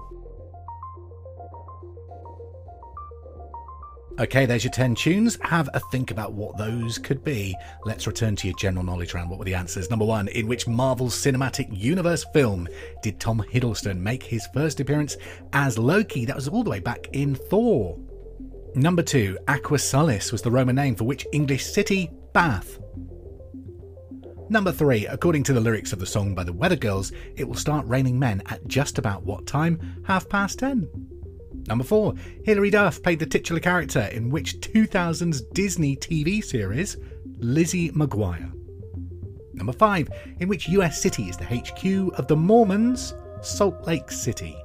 Okay, 4.21 4.45
there's 4.45 4.63
your 4.63 4.71
10 4.71 4.93
tunes. 4.93 5.39
Have 5.41 5.67
a 5.73 5.79
think 5.79 6.11
about 6.11 6.33
what 6.33 6.55
those 6.55 6.99
could 6.99 7.23
be. 7.23 7.55
Let's 7.85 8.05
return 8.05 8.35
to 8.35 8.47
your 8.47 8.55
general 8.55 8.85
knowledge 8.85 9.15
round. 9.15 9.31
What 9.31 9.39
were 9.39 9.45
the 9.45 9.55
answers? 9.55 9.89
Number 9.89 10.05
one, 10.05 10.27
in 10.27 10.47
which 10.47 10.67
Marvel's 10.67 11.15
Cinematic 11.15 11.75
Universe 11.75 12.23
film 12.31 12.67
did 13.01 13.19
Tom 13.19 13.43
Hiddleston 13.51 13.97
make 13.97 14.21
his 14.21 14.47
first 14.53 14.79
appearance 14.79 15.17
as 15.53 15.79
Loki? 15.79 16.25
That 16.25 16.35
was 16.35 16.47
all 16.47 16.63
the 16.63 16.69
way 16.69 16.79
back 16.79 17.07
in 17.13 17.33
Thor. 17.33 17.97
Number 18.75 19.01
two, 19.01 19.39
Aquae 19.47 19.79
Sulis 19.79 20.31
was 20.31 20.43
the 20.43 20.51
Roman 20.51 20.75
name 20.75 20.93
for 20.93 21.05
which 21.05 21.25
English 21.33 21.65
city? 21.65 22.11
Bath. 22.31 22.77
Number 24.49 24.71
three, 24.71 25.07
according 25.07 25.41
to 25.45 25.53
the 25.53 25.61
lyrics 25.61 25.93
of 25.93 25.99
the 25.99 26.05
song 26.05 26.35
by 26.35 26.43
the 26.43 26.53
Weather 26.53 26.75
Girls, 26.75 27.11
it 27.37 27.47
will 27.47 27.55
start 27.55 27.87
raining 27.87 28.19
men 28.19 28.43
at 28.45 28.67
just 28.67 28.99
about 28.99 29.23
what 29.23 29.47
time? 29.47 30.03
Half 30.05 30.29
past 30.29 30.59
ten. 30.59 31.10
Number 31.67 31.83
four, 31.83 32.13
Hilary 32.43 32.69
Duff 32.69 33.01
played 33.01 33.19
the 33.19 33.25
titular 33.25 33.59
character 33.59 34.09
in 34.11 34.29
which 34.29 34.59
2000's 34.59 35.41
Disney 35.53 35.95
TV 35.95 36.43
series, 36.43 36.97
Lizzie 37.37 37.91
McGuire. 37.91 38.51
Number 39.53 39.73
five, 39.73 40.09
in 40.39 40.47
which 40.47 40.69
US 40.69 41.01
city 41.01 41.23
is 41.23 41.37
the 41.37 41.45
HQ 41.45 42.17
of 42.17 42.27
the 42.27 42.35
Mormons, 42.35 43.13
Salt 43.41 43.85
Lake 43.85 44.11
City. 44.11 44.57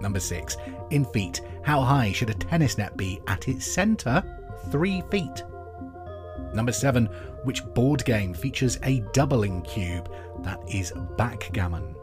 Number 0.00 0.20
six, 0.20 0.56
in 0.90 1.04
feet, 1.06 1.40
how 1.62 1.80
high 1.80 2.12
should 2.12 2.30
a 2.30 2.34
tennis 2.34 2.78
net 2.78 2.96
be 2.96 3.20
at 3.26 3.48
its 3.48 3.66
centre? 3.66 4.22
Three 4.70 5.02
feet. 5.10 5.42
Number 6.54 6.72
seven, 6.72 7.06
which 7.44 7.64
board 7.74 8.04
game 8.04 8.34
features 8.34 8.78
a 8.82 9.00
doubling 9.12 9.62
cube? 9.62 10.10
That 10.42 10.60
is 10.68 10.92
backgammon. 11.16 11.94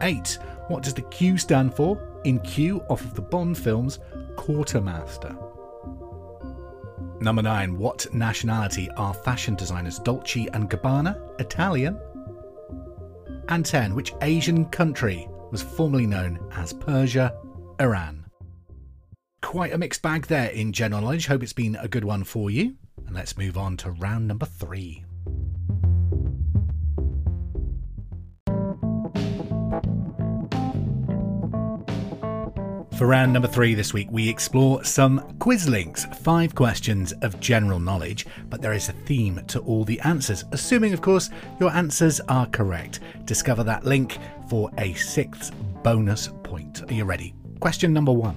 8. 0.00 0.38
What 0.68 0.82
does 0.82 0.94
the 0.94 1.02
Q 1.02 1.38
stand 1.38 1.74
for? 1.74 2.11
In 2.24 2.38
Q, 2.40 2.80
off 2.88 3.04
of 3.04 3.14
the 3.14 3.22
Bond 3.22 3.56
films, 3.56 3.98
Quartermaster. 4.36 5.36
Number 7.20 7.42
9. 7.42 7.78
What 7.78 8.12
nationality 8.12 8.88
are 8.96 9.14
fashion 9.14 9.54
designers 9.54 9.98
Dolce 9.98 10.48
and 10.52 10.68
Gabbana? 10.68 11.40
Italian. 11.40 11.98
And 13.48 13.64
10. 13.64 13.94
Which 13.94 14.12
Asian 14.22 14.64
country 14.66 15.28
was 15.50 15.62
formerly 15.62 16.06
known 16.06 16.38
as 16.52 16.72
Persia? 16.72 17.34
Iran 17.80 18.22
quite 19.52 19.74
a 19.74 19.78
mixed 19.78 20.00
bag 20.00 20.26
there 20.28 20.48
in 20.48 20.72
general 20.72 21.02
knowledge. 21.02 21.26
Hope 21.26 21.42
it's 21.42 21.52
been 21.52 21.76
a 21.76 21.86
good 21.86 22.04
one 22.04 22.24
for 22.24 22.50
you. 22.50 22.74
And 23.06 23.14
let's 23.14 23.36
move 23.36 23.58
on 23.58 23.76
to 23.78 23.90
round 23.90 24.26
number 24.26 24.46
three. 24.46 25.04
For 33.02 33.08
round 33.08 33.32
number 33.32 33.48
three 33.48 33.74
this 33.74 33.92
week, 33.92 34.06
we 34.12 34.28
explore 34.28 34.84
some 34.84 35.34
quiz 35.40 35.68
links, 35.68 36.04
five 36.22 36.54
questions 36.54 37.10
of 37.22 37.40
general 37.40 37.80
knowledge, 37.80 38.26
but 38.48 38.62
there 38.62 38.74
is 38.74 38.88
a 38.88 38.92
theme 38.92 39.40
to 39.48 39.58
all 39.62 39.82
the 39.82 39.98
answers, 40.02 40.44
assuming, 40.52 40.92
of 40.92 41.00
course, 41.00 41.28
your 41.58 41.72
answers 41.72 42.20
are 42.28 42.46
correct. 42.46 43.00
Discover 43.24 43.64
that 43.64 43.84
link 43.84 44.18
for 44.48 44.70
a 44.78 44.94
sixth 44.94 45.52
bonus 45.82 46.28
point. 46.44 46.88
Are 46.88 46.94
you 46.94 47.04
ready? 47.04 47.34
Question 47.58 47.92
number 47.92 48.12
one 48.12 48.36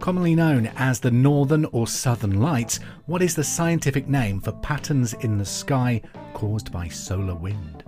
Commonly 0.00 0.34
known 0.34 0.66
as 0.74 0.98
the 0.98 1.12
Northern 1.12 1.64
or 1.66 1.86
Southern 1.86 2.40
Lights, 2.40 2.80
what 3.06 3.22
is 3.22 3.36
the 3.36 3.44
scientific 3.44 4.08
name 4.08 4.40
for 4.40 4.50
patterns 4.50 5.14
in 5.20 5.38
the 5.38 5.46
sky 5.46 6.02
caused 6.34 6.72
by 6.72 6.88
solar 6.88 7.36
wind? 7.36 7.84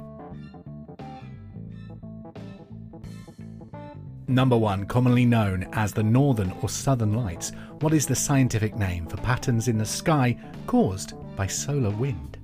Number 4.33 4.57
one, 4.57 4.87
commonly 4.87 5.27
known 5.27 5.69
as 5.75 5.93
the 5.93 6.03
Northern 6.03 6.53
or 6.63 6.69
Southern 6.71 7.13
Lights, 7.13 7.53
what 7.81 7.93
is 7.93 8.07
the 8.07 8.17
scientific 8.17 8.75
name 8.75 9.07
for 9.07 9.19
patterns 9.19 9.69
in 9.69 9.77
the 9.77 9.85
sky 9.85 10.39
caused 10.67 11.13
by 11.37 11.47
solar 11.47 11.91
wind? 11.91 12.39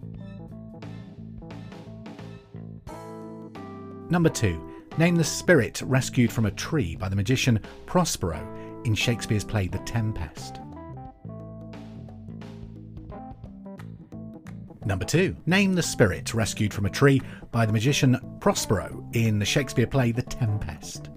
Number 4.11 4.28
two, 4.28 4.71
name 4.99 5.16
the 5.16 5.25
spirit 5.25 5.80
rescued 5.80 6.30
from 6.30 6.45
a 6.45 6.50
tree 6.50 6.95
by 6.95 7.09
the 7.09 7.16
magician 7.16 7.59
Prospero 7.87 8.47
in 8.85 8.95
Shakespeare's 8.95 9.45
play 9.45 9.66
The 9.68 9.78
Tempest. 9.78 10.61
Number 14.85 15.07
two, 15.07 15.35
name 15.47 15.75
the 15.75 15.83
spirit 15.83 16.35
rescued 16.35 16.75
from 16.75 16.85
a 16.85 16.90
tree 16.90 17.23
by 17.50 17.64
the 17.64 17.73
magician 17.73 18.21
Prospero 18.40 19.09
in 19.14 19.38
the 19.38 19.47
Shakespeare 19.47 19.87
play 19.87 20.12
The 20.12 20.21
Tempest. 20.21 21.09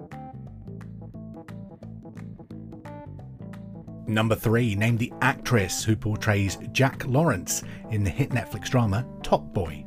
Number 4.12 4.36
three, 4.36 4.76
name 4.76 4.98
the 4.98 5.14
actress 5.22 5.86
who 5.86 5.96
portrays 5.96 6.58
Jaq 6.74 7.10
Lawrence 7.10 7.64
in 7.92 8.04
the 8.04 8.10
hit 8.10 8.32
Netflix 8.32 8.70
drama 8.70 9.08
Top 9.24 9.54
Boy. 9.54 9.86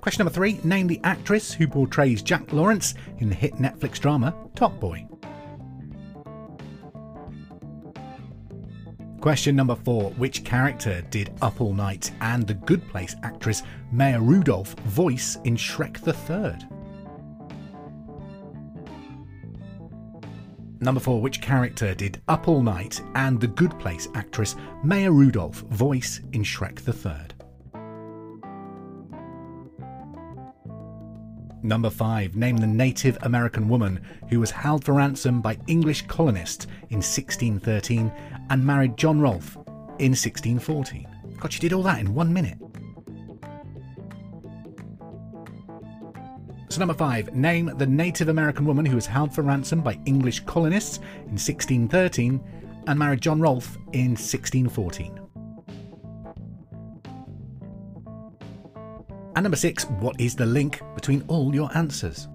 Question 0.00 0.24
number 0.24 0.32
three, 0.32 0.60
name 0.62 0.86
the 0.86 1.00
actress 1.02 1.52
who 1.52 1.66
portrays 1.66 2.22
Jaq 2.22 2.52
Lawrence 2.52 2.94
in 3.18 3.28
the 3.28 3.34
hit 3.34 3.54
Netflix 3.54 3.98
drama 3.98 4.32
Top 4.54 4.78
Boy. 4.78 5.04
Question 9.20 9.56
number 9.56 9.74
four 9.74 10.10
Which 10.12 10.44
character 10.44 11.02
did 11.10 11.34
Up 11.42 11.60
All 11.60 11.74
Night 11.74 12.12
and 12.20 12.46
the 12.46 12.54
Good 12.54 12.86
Place 12.88 13.16
actress 13.24 13.64
Maya 13.90 14.20
Rudolph 14.20 14.74
voice 14.84 15.38
in 15.42 15.56
Shrek 15.56 16.00
the 16.02 16.12
Third? 16.12 16.68
Number 20.80 21.00
four 21.00 21.20
Which 21.20 21.40
character 21.40 21.94
did 21.94 22.20
Up 22.28 22.48
All 22.48 22.62
Night 22.62 23.00
and 23.14 23.40
the 23.40 23.46
Good 23.46 23.78
Place 23.78 24.08
actress 24.14 24.56
Maya 24.82 25.10
Rudolph 25.10 25.60
voice 25.70 26.20
in 26.32 26.42
Shrek 26.42 26.80
the 26.84 26.92
Third? 26.92 27.34
Number 31.64 31.88
5. 31.88 32.36
Name 32.36 32.58
the 32.58 32.66
Native 32.66 33.16
American 33.22 33.70
woman 33.70 33.98
who 34.28 34.38
was 34.38 34.50
held 34.50 34.84
for 34.84 34.92
ransom 34.92 35.40
by 35.40 35.56
English 35.66 36.06
colonists 36.06 36.66
in 36.90 36.98
1613 36.98 38.12
and 38.50 38.66
married 38.66 38.98
John 38.98 39.18
Rolfe 39.18 39.56
in 39.98 40.12
1614. 40.12 41.08
God, 41.40 41.54
you 41.54 41.60
did 41.60 41.72
all 41.72 41.82
that 41.84 42.00
in 42.00 42.14
one 42.14 42.34
minute. 42.34 42.58
So, 46.74 46.80
number 46.80 46.94
5. 46.94 47.36
Name 47.36 47.70
the 47.76 47.86
Native 47.86 48.28
American 48.28 48.64
woman 48.64 48.84
who 48.84 48.96
was 48.96 49.06
held 49.06 49.32
for 49.32 49.42
ransom 49.42 49.80
by 49.80 49.96
English 50.06 50.40
colonists 50.40 50.96
in 50.96 51.36
1613 51.38 52.42
and 52.88 52.98
married 52.98 53.20
John 53.20 53.40
Rolfe 53.40 53.76
in 53.92 54.16
1614. 54.16 55.20
And 59.36 59.42
number 59.44 59.56
six, 59.56 59.84
what 59.84 60.20
is 60.20 60.34
the 60.34 60.46
link 60.46 60.80
between 60.96 61.22
all 61.28 61.54
your 61.54 61.70
answers? 61.76 62.26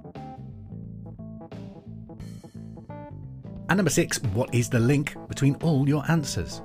And 3.68 3.76
number 3.76 3.90
six, 3.90 4.24
what 4.32 4.56
is 4.56 4.70
the 4.70 4.80
link 4.80 5.18
between 5.28 5.56
all 5.56 5.86
your 5.86 6.10
answers? 6.10 6.62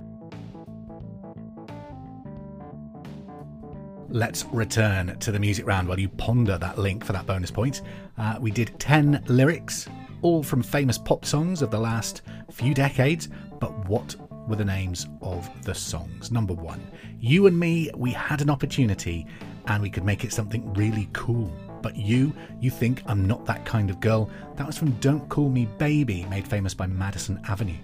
Let's 4.15 4.45
return 4.53 5.19
to 5.19 5.33
the 5.33 5.41
music 5.41 5.67
round 5.67 5.89
while 5.89 5.99
you 5.99 6.09
ponder 6.09 6.57
that 6.57 6.79
link 6.79 7.05
for 7.05 7.13
that 7.13 7.27
bonus 7.27 7.51
point. 7.51 7.83
Uh, 8.17 8.37
we 8.41 8.53
did 8.53 8.79
10 8.79 9.25
lyrics, 9.27 9.89
all 10.23 10.41
from 10.41 10.63
famous 10.63 10.97
pop 10.97 11.25
songs 11.25 11.63
of 11.63 11.73
the 11.73 11.81
last 11.81 12.23
few 12.53 12.75
decades, 12.75 13.29
but 13.59 13.73
what 13.89 14.15
were 14.47 14.55
the 14.55 14.65
names 14.65 15.09
of 15.21 15.51
the 15.65 15.75
songs? 15.75 16.31
Number 16.31 16.55
one, 16.55 16.81
You 17.19 17.49
and 17.49 17.59
Me, 17.59 17.91
we 17.97 18.13
had 18.13 18.41
an 18.41 18.51
opportunity 18.51 19.27
and 19.67 19.83
we 19.83 19.91
could 19.91 20.05
make 20.05 20.23
it 20.23 20.33
something 20.33 20.73
really 20.75 21.09
cool. 21.13 21.53
But 21.83 21.97
you, 21.97 22.33
you 22.61 22.71
think 22.71 23.03
I'm 23.07 23.27
not 23.27 23.45
that 23.47 23.67
kind 23.67 23.91
of 23.91 23.99
girl. 23.99 24.31
That 24.55 24.69
was 24.69 24.79
from 24.79 24.93
Don't 25.01 25.29
Call 25.29 25.49
Me 25.49 25.67
Baby, 25.79 26.25
made 26.27 26.47
famous 26.47 26.73
by 26.73 26.87
Madison 26.87 27.41
Avenue. 27.49 27.79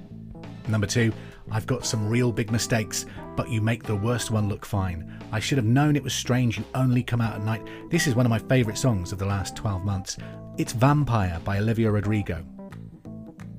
Number 0.68 0.87
two, 0.87 1.12
I've 1.50 1.66
got 1.66 1.85
some 1.85 2.09
real 2.09 2.33
big 2.33 2.50
mistakes, 2.50 3.07
but 3.37 3.49
you 3.49 3.61
make 3.61 3.83
the 3.83 3.97
worst 3.97 4.30
one 4.30 4.49
look 4.49 4.64
fine. 4.64 5.19
I 5.33 5.40
should 5.40 5.59
have 5.59 5.66
known 5.66 5.97
it 5.97 6.02
was 6.02 6.14
strange 6.14 6.59
you 6.59 6.64
only 6.75 7.02
come 7.02 7.21
out 7.21 7.35
at 7.35 7.45
night. 7.45 7.66
This 7.90 8.07
is 8.07 8.14
one 8.14 8.26
of 8.26 8.30
my 8.30 8.38
favourite 8.38 8.78
songs 8.78 9.12
of 9.12 9.19
the 9.19 9.26
last 9.26 9.57
12 9.57 9.85
months. 9.85 10.16
It's 10.59 10.72
Vampire 10.72 11.40
by 11.44 11.59
Olivia 11.59 11.90
Rodrigo. 11.90 12.44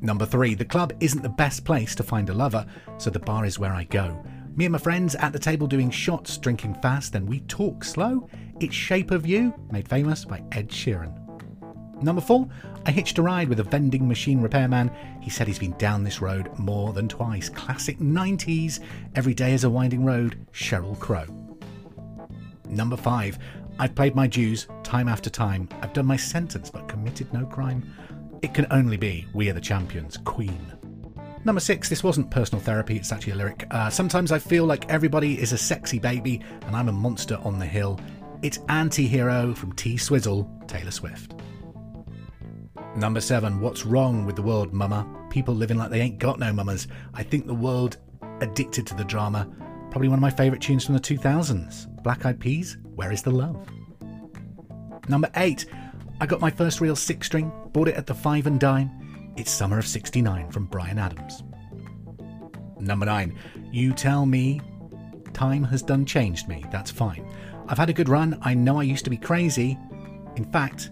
Number 0.02 0.26
three, 0.26 0.56
the 0.56 0.66
club 0.66 0.94
isn't 1.00 1.22
the 1.22 1.30
best 1.30 1.66
place 1.66 1.94
to 1.96 2.04
find 2.04 2.30
a 2.30 2.34
lover, 2.34 2.66
so 2.98 3.10
the 3.10 3.20
bar 3.20 3.46
is 3.46 3.60
where 3.60 3.74
I 3.74 3.84
go. 3.84 4.24
Me 4.56 4.66
and 4.66 4.72
my 4.74 4.78
friends 4.78 5.16
at 5.16 5.32
the 5.32 5.40
table 5.40 5.68
doing 5.68 5.90
shots, 5.90 6.38
drinking 6.38 6.76
fast, 6.82 7.16
and 7.16 7.28
we 7.28 7.42
talk 7.42 7.84
slow. 7.84 8.28
It's 8.60 8.76
Shape 8.76 9.12
of 9.12 9.26
You, 9.26 9.54
made 9.72 9.88
famous 9.88 10.26
by 10.26 10.44
Ed 10.52 10.70
Sheeran. 10.70 11.21
Number 12.02 12.22
four, 12.22 12.48
I 12.86 12.92
hitched 12.92 13.20
a 13.20 13.22
ride 13.22 13.48
with 13.48 13.60
a 13.60 13.64
vending 13.64 14.08
machine 14.08 14.42
repairman. 14.42 14.90
He 15.22 15.30
said 15.30 15.48
he's 15.48 15.60
been 15.60 15.78
down 15.78 16.04
this 16.04 16.22
road 16.22 16.50
more 16.58 16.94
than 16.94 17.08
twice. 17.08 17.48
Classic 17.48 18.00
90s, 18.00 18.80
Every 19.16 19.34
Day 19.36 19.54
is 19.54 19.64
a 19.64 19.70
Winding 19.70 20.04
Road, 20.04 20.48
Sheryl 20.52 20.98
Crow. 20.98 21.26
Number 22.68 22.98
five, 22.98 23.38
I've 23.78 23.94
played 23.94 24.16
my 24.16 24.26
dues 24.26 24.68
time 24.84 25.08
after 25.08 25.30
time. 25.30 25.70
I've 25.82 25.94
done 25.94 26.06
my 26.06 26.16
sentence 26.18 26.72
but 26.72 26.88
committed 26.88 27.32
no 27.34 27.46
crime. 27.46 27.84
It 28.42 28.54
can 28.56 28.66
only 28.72 28.98
be 28.98 29.28
We 29.34 29.50
Are 29.50 29.54
the 29.54 29.62
Champions, 29.62 30.18
Queen. 30.18 30.74
Number 31.44 31.60
six, 31.60 31.90
this 31.90 32.04
wasn't 32.04 32.32
personal 32.32 32.64
therapy, 32.64 32.96
it's 32.96 33.12
actually 33.12 33.34
a 33.34 33.36
lyric. 33.36 33.68
Uh, 33.72 33.90
Sometimes 33.90 34.32
I 34.32 34.40
feel 34.40 34.66
like 34.66 34.90
everybody 34.90 35.40
is 35.40 35.54
a 35.54 35.58
sexy 35.58 36.00
baby 36.00 36.42
and 36.66 36.76
I'm 36.76 36.90
a 36.90 36.94
monster 36.94 37.38
on 37.44 37.60
the 37.60 37.66
hill. 37.66 38.00
It's 38.42 38.60
Anti 38.70 39.08
Hero 39.08 39.54
from 39.54 39.74
T 39.74 39.98
Swizzle, 39.98 40.50
Taylor 40.68 40.92
Swift. 40.92 41.36
Number 42.96 43.22
seven, 43.22 43.62
what's 43.62 43.86
wrong 43.86 44.26
with 44.26 44.36
the 44.36 44.42
world, 44.42 44.74
mama? 44.74 45.08
People 45.30 45.56
living 45.56 45.78
like 45.78 45.90
they 45.90 46.02
ain't 46.02 46.20
got 46.20 46.40
no 46.40 46.52
mamas. 46.52 46.88
I 47.14 47.24
think 47.24 47.48
the 47.48 47.54
world 47.54 47.98
addicted 48.42 48.86
to 48.88 48.96
the 48.96 49.06
drama. 49.06 49.48
Probably 49.90 50.10
one 50.10 50.20
of 50.20 50.22
my 50.22 50.30
favourite 50.30 50.62
tunes 50.62 50.86
from 50.86 50.96
the 50.96 51.00
2000s. 51.00 52.04
Black 52.04 52.26
Eyed 52.26 52.40
Peas, 52.40 52.78
Where 52.96 53.12
is 53.12 53.22
the 53.24 53.32
Love? 53.32 53.66
Number 55.08 55.30
eight, 55.38 55.68
I 56.20 56.26
got 56.26 56.42
my 56.42 56.52
first 56.52 56.82
real 56.82 56.96
six 56.96 57.28
string, 57.28 57.52
bought 57.72 57.88
it 57.88 57.96
at 57.96 58.08
the 58.08 58.14
five 58.14 58.46
and 58.46 58.60
dime. 58.60 58.92
It's 59.38 59.52
Summer 59.52 59.80
of 59.80 59.88
69 59.88 60.52
from 60.52 60.66
Bryan 60.66 61.00
Adams. 61.00 61.44
Number 62.80 63.06
9. 63.06 63.38
You 63.72 63.94
tell 63.94 64.26
me 64.26 64.60
time 65.34 65.64
has 65.64 65.82
done 65.82 66.06
changed 66.06 66.50
me. 66.50 66.66
That's 66.72 66.92
fine. 66.92 67.26
I've 67.68 67.78
had 67.78 67.90
a 67.90 67.94
good 67.94 68.10
run. 68.10 68.38
I 68.42 68.54
know 68.54 68.80
I 68.80 68.84
used 68.84 69.06
to 69.06 69.10
be 69.10 69.18
crazy. 69.18 69.78
In 70.36 70.44
fact, 70.52 70.92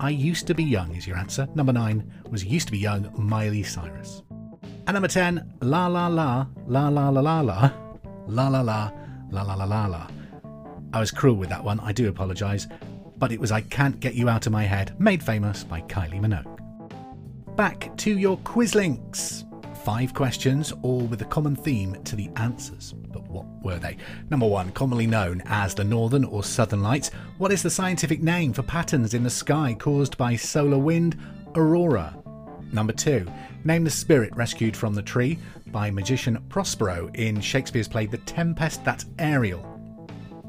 I 0.00 0.10
used 0.10 0.46
to 0.46 0.54
be 0.54 0.64
young 0.64 0.94
is 0.94 1.06
your 1.06 1.16
answer. 1.16 1.48
Number 1.54 1.72
9 1.72 2.22
was 2.30 2.44
used 2.44 2.68
to 2.68 2.72
be 2.72 2.78
young 2.78 3.12
Miley 3.16 3.62
Cyrus. 3.62 4.22
And 4.86 4.94
number 4.94 5.08
10, 5.08 5.54
la 5.60 5.86
la 5.86 6.06
la, 6.06 6.46
la 6.66 6.88
la 6.88 7.08
la 7.08 7.20
la 7.20 7.40
la, 7.40 7.70
la 8.26 8.48
la 8.48 8.60
la, 8.60 8.90
la 9.30 9.42
la 9.42 9.54
la 9.54 9.64
la 9.64 9.86
la. 9.86 10.06
I 10.92 11.00
was 11.00 11.10
cruel 11.10 11.36
with 11.36 11.50
that 11.50 11.64
one, 11.64 11.80
I 11.80 11.92
do 11.92 12.08
apologise, 12.08 12.66
but 13.18 13.32
it 13.32 13.40
was 13.40 13.52
I 13.52 13.60
Can't 13.62 14.00
Get 14.00 14.14
You 14.14 14.28
Out 14.28 14.46
of 14.46 14.52
My 14.52 14.64
Head, 14.64 14.98
made 15.00 15.22
famous 15.22 15.64
by 15.64 15.80
Kylie 15.82 16.20
Minogue 16.20 16.58
back 17.58 17.90
to 17.96 18.16
your 18.16 18.36
quiz 18.44 18.76
links. 18.76 19.44
Five 19.84 20.12
questions, 20.12 20.72
all 20.82 21.00
with 21.00 21.22
a 21.22 21.26
common 21.26 21.56
theme 21.56 21.96
to 22.04 22.14
the 22.14 22.30
answers. 22.36 22.92
But 22.92 23.26
what 23.28 23.46
were 23.62 23.78
they? 23.78 23.96
Number 24.28 24.46
one, 24.46 24.70
commonly 24.72 25.06
known 25.06 25.42
as 25.46 25.74
the 25.74 25.84
Northern 25.84 26.24
or 26.24 26.44
Southern 26.44 26.82
Lights. 26.82 27.10
What 27.38 27.52
is 27.52 27.62
the 27.62 27.70
scientific 27.70 28.22
name 28.22 28.52
for 28.52 28.62
patterns 28.62 29.14
in 29.14 29.22
the 29.22 29.30
sky 29.30 29.74
caused 29.78 30.18
by 30.18 30.36
solar 30.36 30.78
wind? 30.78 31.16
Aurora. 31.54 32.14
Number 32.70 32.92
two, 32.92 33.26
name 33.64 33.84
the 33.84 33.90
spirit 33.90 34.36
rescued 34.36 34.76
from 34.76 34.94
the 34.94 35.02
tree 35.02 35.38
by 35.68 35.90
magician 35.90 36.44
Prospero 36.50 37.10
in 37.14 37.40
Shakespeare's 37.40 37.88
play 37.88 38.06
The 38.06 38.18
Tempest. 38.18 38.84
That's 38.84 39.06
Ariel. 39.18 39.64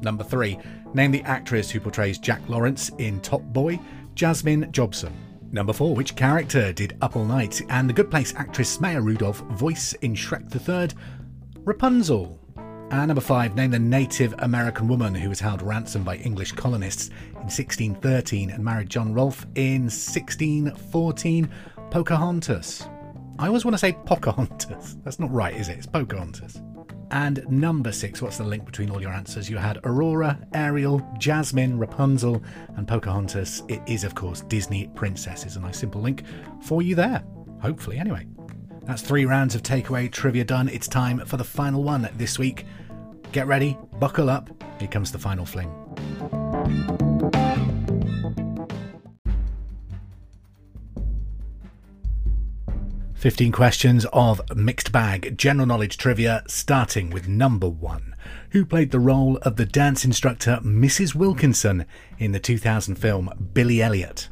Number 0.02 0.24
three, 0.24 0.58
name 0.92 1.12
the 1.12 1.22
actress 1.22 1.70
who 1.70 1.80
portrays 1.80 2.18
Jaq 2.18 2.46
Lawrence 2.48 2.90
in 2.98 3.20
Top 3.20 3.42
Boy, 3.42 3.80
Jasmine 4.14 4.70
Jobson. 4.70 5.29
Number 5.52 5.72
4. 5.72 5.96
Which 5.96 6.14
character 6.14 6.72
did 6.72 6.96
Up 7.00 7.16
All 7.16 7.24
Night 7.24 7.60
and 7.68 7.88
the 7.88 7.92
Good 7.92 8.10
Place 8.10 8.32
actress 8.36 8.80
Maya 8.80 9.00
Rudolph 9.00 9.38
voice 9.50 9.94
in 9.94 10.14
Shrek 10.14 10.48
Third? 10.50 10.94
Rapunzel. 11.64 12.38
And 12.90 13.08
number 13.08 13.20
5. 13.20 13.56
Name 13.56 13.72
the 13.72 13.78
Native 13.78 14.34
American 14.38 14.86
woman 14.86 15.14
who 15.14 15.28
was 15.28 15.40
held 15.40 15.62
ransom 15.62 16.04
by 16.04 16.16
English 16.16 16.52
colonists 16.52 17.08
in 17.08 17.48
1613 17.48 18.50
and 18.50 18.64
married 18.64 18.90
John 18.90 19.12
Rolfe 19.12 19.44
in 19.56 19.82
1614. 19.82 21.50
Pocahontas. 21.90 22.88
I 23.40 23.48
always 23.48 23.64
want 23.64 23.74
to 23.74 23.78
say 23.78 23.92
Pocahontas. 23.92 24.98
That's 25.04 25.18
not 25.18 25.32
right, 25.32 25.54
is 25.56 25.68
it? 25.68 25.78
It's 25.78 25.86
Pocahontas. 25.86 26.62
And 27.10 27.44
number 27.50 27.90
six, 27.90 28.22
what's 28.22 28.38
the 28.38 28.44
link 28.44 28.64
between 28.64 28.90
all 28.90 29.00
your 29.00 29.10
answers? 29.10 29.50
You 29.50 29.56
had 29.56 29.80
Aurora, 29.84 30.38
Ariel, 30.54 31.06
Jasmine, 31.18 31.78
Rapunzel, 31.78 32.42
and 32.76 32.86
Pocahontas. 32.86 33.62
It 33.68 33.82
is, 33.86 34.04
of 34.04 34.14
course, 34.14 34.42
Disney 34.42 34.88
princesses. 34.94 35.56
A 35.56 35.60
nice 35.60 35.78
simple 35.78 36.00
link 36.00 36.22
for 36.62 36.82
you 36.82 36.94
there. 36.94 37.22
Hopefully, 37.60 37.98
anyway. 37.98 38.26
That's 38.84 39.02
three 39.02 39.24
rounds 39.24 39.54
of 39.54 39.62
takeaway 39.62 40.10
trivia 40.10 40.44
done. 40.44 40.68
It's 40.68 40.88
time 40.88 41.18
for 41.26 41.36
the 41.36 41.44
final 41.44 41.82
one 41.82 42.08
this 42.16 42.38
week. 42.38 42.64
Get 43.32 43.46
ready, 43.46 43.76
buckle 43.98 44.30
up. 44.30 44.50
Here 44.78 44.88
comes 44.88 45.12
the 45.12 45.18
final 45.18 45.46
fling. 45.46 45.70
15 53.20 53.52
questions 53.52 54.06
of 54.14 54.40
mixed 54.56 54.92
bag 54.92 55.36
general 55.36 55.66
knowledge 55.66 55.98
trivia, 55.98 56.42
starting 56.46 57.10
with 57.10 57.28
number 57.28 57.68
one. 57.68 58.14
Who 58.52 58.64
played 58.64 58.92
the 58.92 58.98
role 58.98 59.36
of 59.42 59.56
the 59.56 59.66
dance 59.66 60.06
instructor 60.06 60.58
Mrs. 60.64 61.14
Wilkinson 61.14 61.84
in 62.18 62.32
the 62.32 62.40
2000 62.40 62.94
film 62.94 63.50
Billy 63.52 63.82
Elliot? 63.82 64.30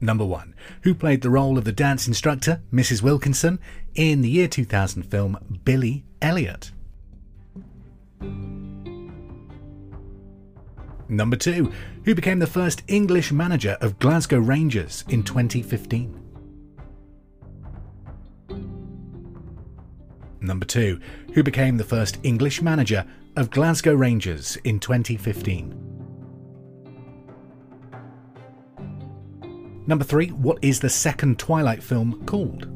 Number 0.00 0.24
1. 0.24 0.54
Who 0.84 0.94
played 0.94 1.20
the 1.20 1.30
role 1.30 1.58
of 1.58 1.64
the 1.64 1.72
dance 1.72 2.08
instructor, 2.08 2.62
Mrs. 2.72 3.02
Wilkinson, 3.02 3.60
in 3.94 4.22
the 4.22 4.30
year 4.30 4.48
2000 4.48 5.02
film 5.02 5.60
Billy 5.64 6.06
Elliot? 6.22 6.72
Number 11.12 11.36
2. 11.36 11.70
Who 12.06 12.14
became 12.14 12.38
the 12.38 12.46
first 12.46 12.82
English 12.88 13.32
manager 13.32 13.76
of 13.82 13.98
Glasgow 13.98 14.38
Rangers 14.38 15.04
in 15.10 15.22
2015? 15.22 16.18
Number 20.40 20.64
2. 20.64 20.98
Who 21.34 21.42
became 21.42 21.76
the 21.76 21.84
first 21.84 22.16
English 22.22 22.62
manager 22.62 23.04
of 23.36 23.50
Glasgow 23.50 23.92
Rangers 23.92 24.56
in 24.64 24.80
2015? 24.80 25.78
Number 29.86 30.04
3. 30.04 30.28
What 30.28 30.64
is 30.64 30.80
the 30.80 30.88
second 30.88 31.38
Twilight 31.38 31.82
film 31.82 32.24
called? 32.24 32.68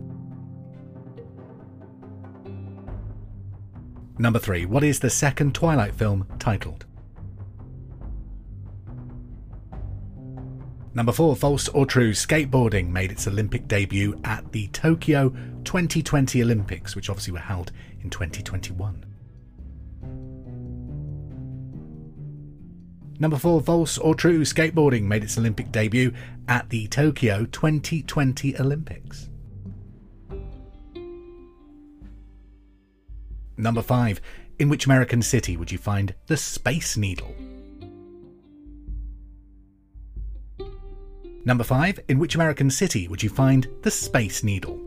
Number 4.19 4.39
3. 4.39 4.67
What 4.67 4.85
is 4.85 5.01
the 5.01 5.09
second 5.09 5.55
Twilight 5.55 5.95
film 5.95 6.27
titled? 6.39 6.85
Number 10.97 11.13
4. 11.13 11.37
False 11.37 11.69
or 11.69 11.85
true, 11.85 12.13
skateboarding 12.13 12.89
made 12.89 13.13
its 13.13 13.29
Olympic 13.29 13.69
debut 13.69 14.19
at 14.25 14.51
the 14.53 14.67
Tokyo 14.69 15.29
2020 15.65 16.43
Olympics, 16.43 16.97
which 16.97 17.11
obviously 17.11 17.35
were 17.35 17.39
held 17.39 17.71
in 18.01 18.09
2021. 18.09 19.05
Number 23.19 23.37
4. 23.37 23.61
False 23.61 23.99
or 23.99 24.15
true, 24.15 24.41
skateboarding 24.41 25.03
made 25.03 25.23
its 25.23 25.37
Olympic 25.37 25.71
debut 25.71 26.15
at 26.49 26.71
the 26.71 26.87
Tokyo 26.87 27.45
2020 27.45 28.59
Olympics. 28.59 29.29
Number 33.59 33.83
5. 33.83 34.23
In 34.59 34.71
which 34.71 34.87
American 34.87 35.21
city 35.21 35.59
would 35.59 35.71
you 35.71 35.77
find 35.77 36.15
the 36.27 36.39
Space 36.39 36.97
Needle? 36.97 37.35
Number 41.47 41.63
5. 41.63 42.01
In 42.09 42.19
which 42.19 42.35
American 42.35 42.71
city 42.71 43.07
would 43.07 43.23
you 43.23 43.29
find 43.29 43.69
the 43.83 43.91
Space 43.91 44.43
Needle? 44.43 44.83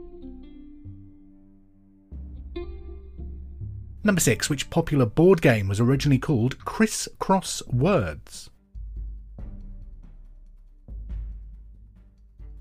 Number 4.03 4.19
6. 4.19 4.49
Which 4.49 4.69
popular 4.69 5.05
board 5.05 5.41
game 5.41 5.69
was 5.69 5.79
originally 5.79 6.19
called 6.19 6.59
Criss 6.65 7.07
Cross 7.17 7.63
Words? 7.67 8.49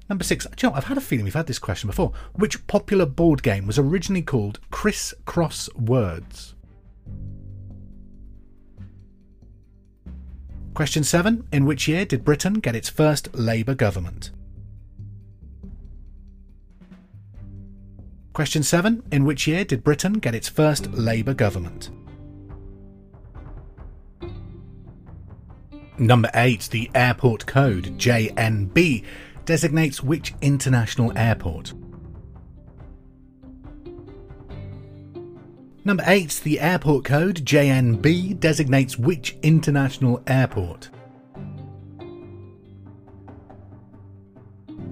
Number 0.08 0.22
6. 0.22 0.46
Do 0.46 0.66
you 0.66 0.70
know, 0.70 0.76
I've 0.76 0.84
had 0.84 0.96
a 0.96 1.00
feeling 1.00 1.24
we've 1.24 1.34
had 1.34 1.48
this 1.48 1.58
question 1.58 1.88
before. 1.88 2.12
Which 2.34 2.68
popular 2.68 3.04
board 3.04 3.42
game 3.42 3.66
was 3.66 3.80
originally 3.80 4.22
called 4.22 4.60
Criss 4.70 5.12
Cross 5.24 5.70
Words? 5.74 6.54
Question 10.78 11.02
7. 11.02 11.48
In 11.50 11.64
which 11.64 11.88
year 11.88 12.04
did 12.04 12.24
Britain 12.24 12.60
get 12.60 12.76
its 12.76 12.88
first 12.88 13.34
Labour 13.34 13.74
government? 13.74 14.30
Question 18.32 18.62
7. 18.62 19.02
In 19.10 19.24
which 19.24 19.48
year 19.48 19.64
did 19.64 19.82
Britain 19.82 20.20
get 20.20 20.36
its 20.36 20.48
first 20.48 20.92
Labour 20.92 21.34
government? 21.34 21.90
Number 25.98 26.30
8. 26.32 26.68
The 26.70 26.88
airport 26.94 27.44
code 27.44 27.98
JNB 27.98 29.04
designates 29.46 30.00
which 30.00 30.32
international 30.42 31.12
airport? 31.18 31.72
Number 35.88 36.04
8. 36.06 36.42
The 36.44 36.60
airport 36.60 37.06
code 37.06 37.46
JNB 37.46 38.38
designates 38.38 38.98
which 38.98 39.38
international 39.40 40.22
airport? 40.26 40.90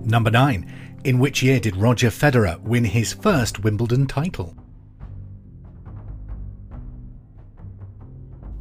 Number 0.06 0.30
9. 0.30 0.72
In 1.04 1.18
which 1.18 1.42
year 1.42 1.61
did 1.61 1.76
Roger 1.76 2.09
Federer 2.09 2.59
win 2.62 2.85
his 2.85 3.12
first 3.12 3.62
Wimbledon 3.62 4.06
title? 4.06 4.56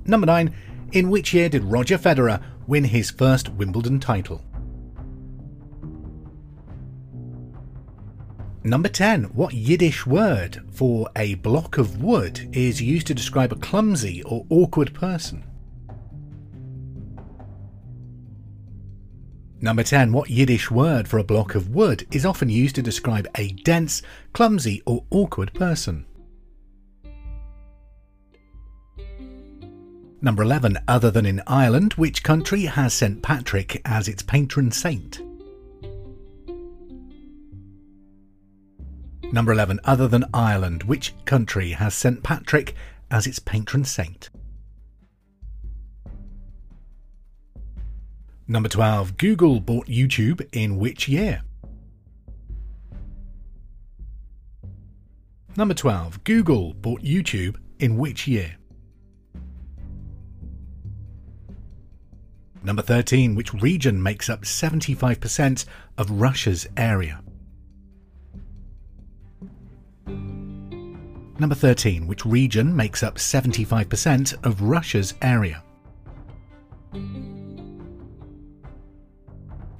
Number 0.03 0.25
9. 0.25 0.53
In 0.91 1.09
which 1.09 1.33
year 1.33 1.47
did 1.47 1.63
Roger 1.63 1.97
Federer 1.97 2.43
win 2.67 2.83
his 2.83 3.11
first 3.11 3.47
Wimbledon 3.47 4.01
title? 4.01 4.41
Number 8.65 8.89
10. 8.89 9.25
What 9.25 9.53
Yiddish 9.53 10.07
word 10.07 10.63
for 10.71 11.07
a 11.15 11.35
block 11.35 11.77
of 11.77 12.01
wood 12.01 12.49
is 12.51 12.81
used 12.81 13.05
to 13.05 13.13
describe 13.13 13.51
a 13.51 13.57
clumsy 13.57 14.23
or 14.23 14.43
awkward 14.49 14.91
person? 14.91 15.43
Number 19.61 19.83
10. 19.83 20.11
What 20.11 20.31
Yiddish 20.31 20.71
word 20.71 21.07
for 21.07 21.19
a 21.19 21.23
block 21.23 21.53
of 21.53 21.75
wood 21.75 22.07
is 22.09 22.25
often 22.25 22.49
used 22.49 22.73
to 22.73 22.81
describe 22.81 23.27
a 23.35 23.49
dense, 23.49 24.01
clumsy, 24.33 24.81
or 24.87 25.03
awkward 25.11 25.53
person? 25.53 26.07
Number 30.21 30.41
11. 30.41 30.79
Other 30.87 31.11
than 31.11 31.27
in 31.27 31.43
Ireland, 31.45 31.93
which 31.93 32.23
country 32.23 32.63
has 32.63 32.95
St. 32.95 33.21
Patrick 33.21 33.79
as 33.85 34.07
its 34.07 34.23
patron 34.23 34.71
saint? 34.71 35.21
Number 39.31 39.51
11. 39.51 39.81
Other 39.83 40.07
than 40.07 40.25
Ireland, 40.33 40.83
which 40.83 41.13
country 41.25 41.71
has 41.71 41.93
St. 41.93 42.23
Patrick 42.23 42.73
as 43.11 43.27
its 43.27 43.39
patron 43.39 43.83
saint? 43.83 44.29
Number 48.47 48.69
12. 48.69 49.17
Google 49.17 49.59
bought 49.59 49.87
YouTube 49.87 50.47
in 50.53 50.77
which 50.77 51.07
year? 51.07 51.41
Number 55.57 55.73
12. 55.73 56.23
Google 56.23 56.73
bought 56.75 57.01
YouTube 57.01 57.55
in 57.79 57.97
which 57.97 58.27
year? 58.27 58.55
Number 62.63 62.81
13. 62.83 63.35
Which 63.35 63.53
region 63.53 64.01
makes 64.01 64.29
up 64.29 64.41
75% 64.41 65.65
of 65.97 66.11
Russia's 66.11 66.67
area? 66.77 67.21
Number 71.37 71.55
13. 71.55 72.07
Which 72.07 72.25
region 72.25 72.73
makes 72.75 73.03
up 73.03 73.15
75% 73.15 74.45
of 74.45 74.61
Russia's 74.61 75.13
area? 75.21 75.61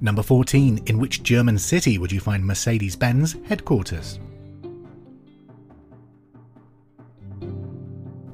Number 0.01 0.21
14. 0.21 0.83
In 0.85 0.99
which 0.99 1.23
German 1.23 1.57
city 1.57 1.97
would 1.97 2.11
you 2.11 2.19
find 2.19 2.45
Mercedes 2.45 2.95
Benz 2.95 3.37
headquarters? 3.47 4.19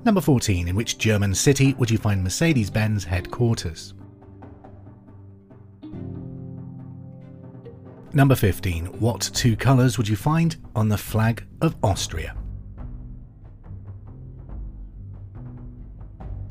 Number 0.03 0.21
14. 0.21 0.67
In 0.67 0.75
which 0.75 0.97
German 0.97 1.36
city 1.36 1.73
would 1.75 1.91
you 1.91 1.99
find 1.99 2.23
Mercedes 2.23 2.71
Benz 2.71 3.03
headquarters? 3.03 3.93
Number 8.13 8.36
15. 8.36 8.88
What 8.99 9.21
two 9.21 9.55
colours 9.55 9.99
would 9.99 10.07
you 10.07 10.15
find 10.15 10.57
on 10.75 10.89
the 10.89 10.97
flag 10.97 11.45
of 11.62 11.75
Austria? 11.84 12.36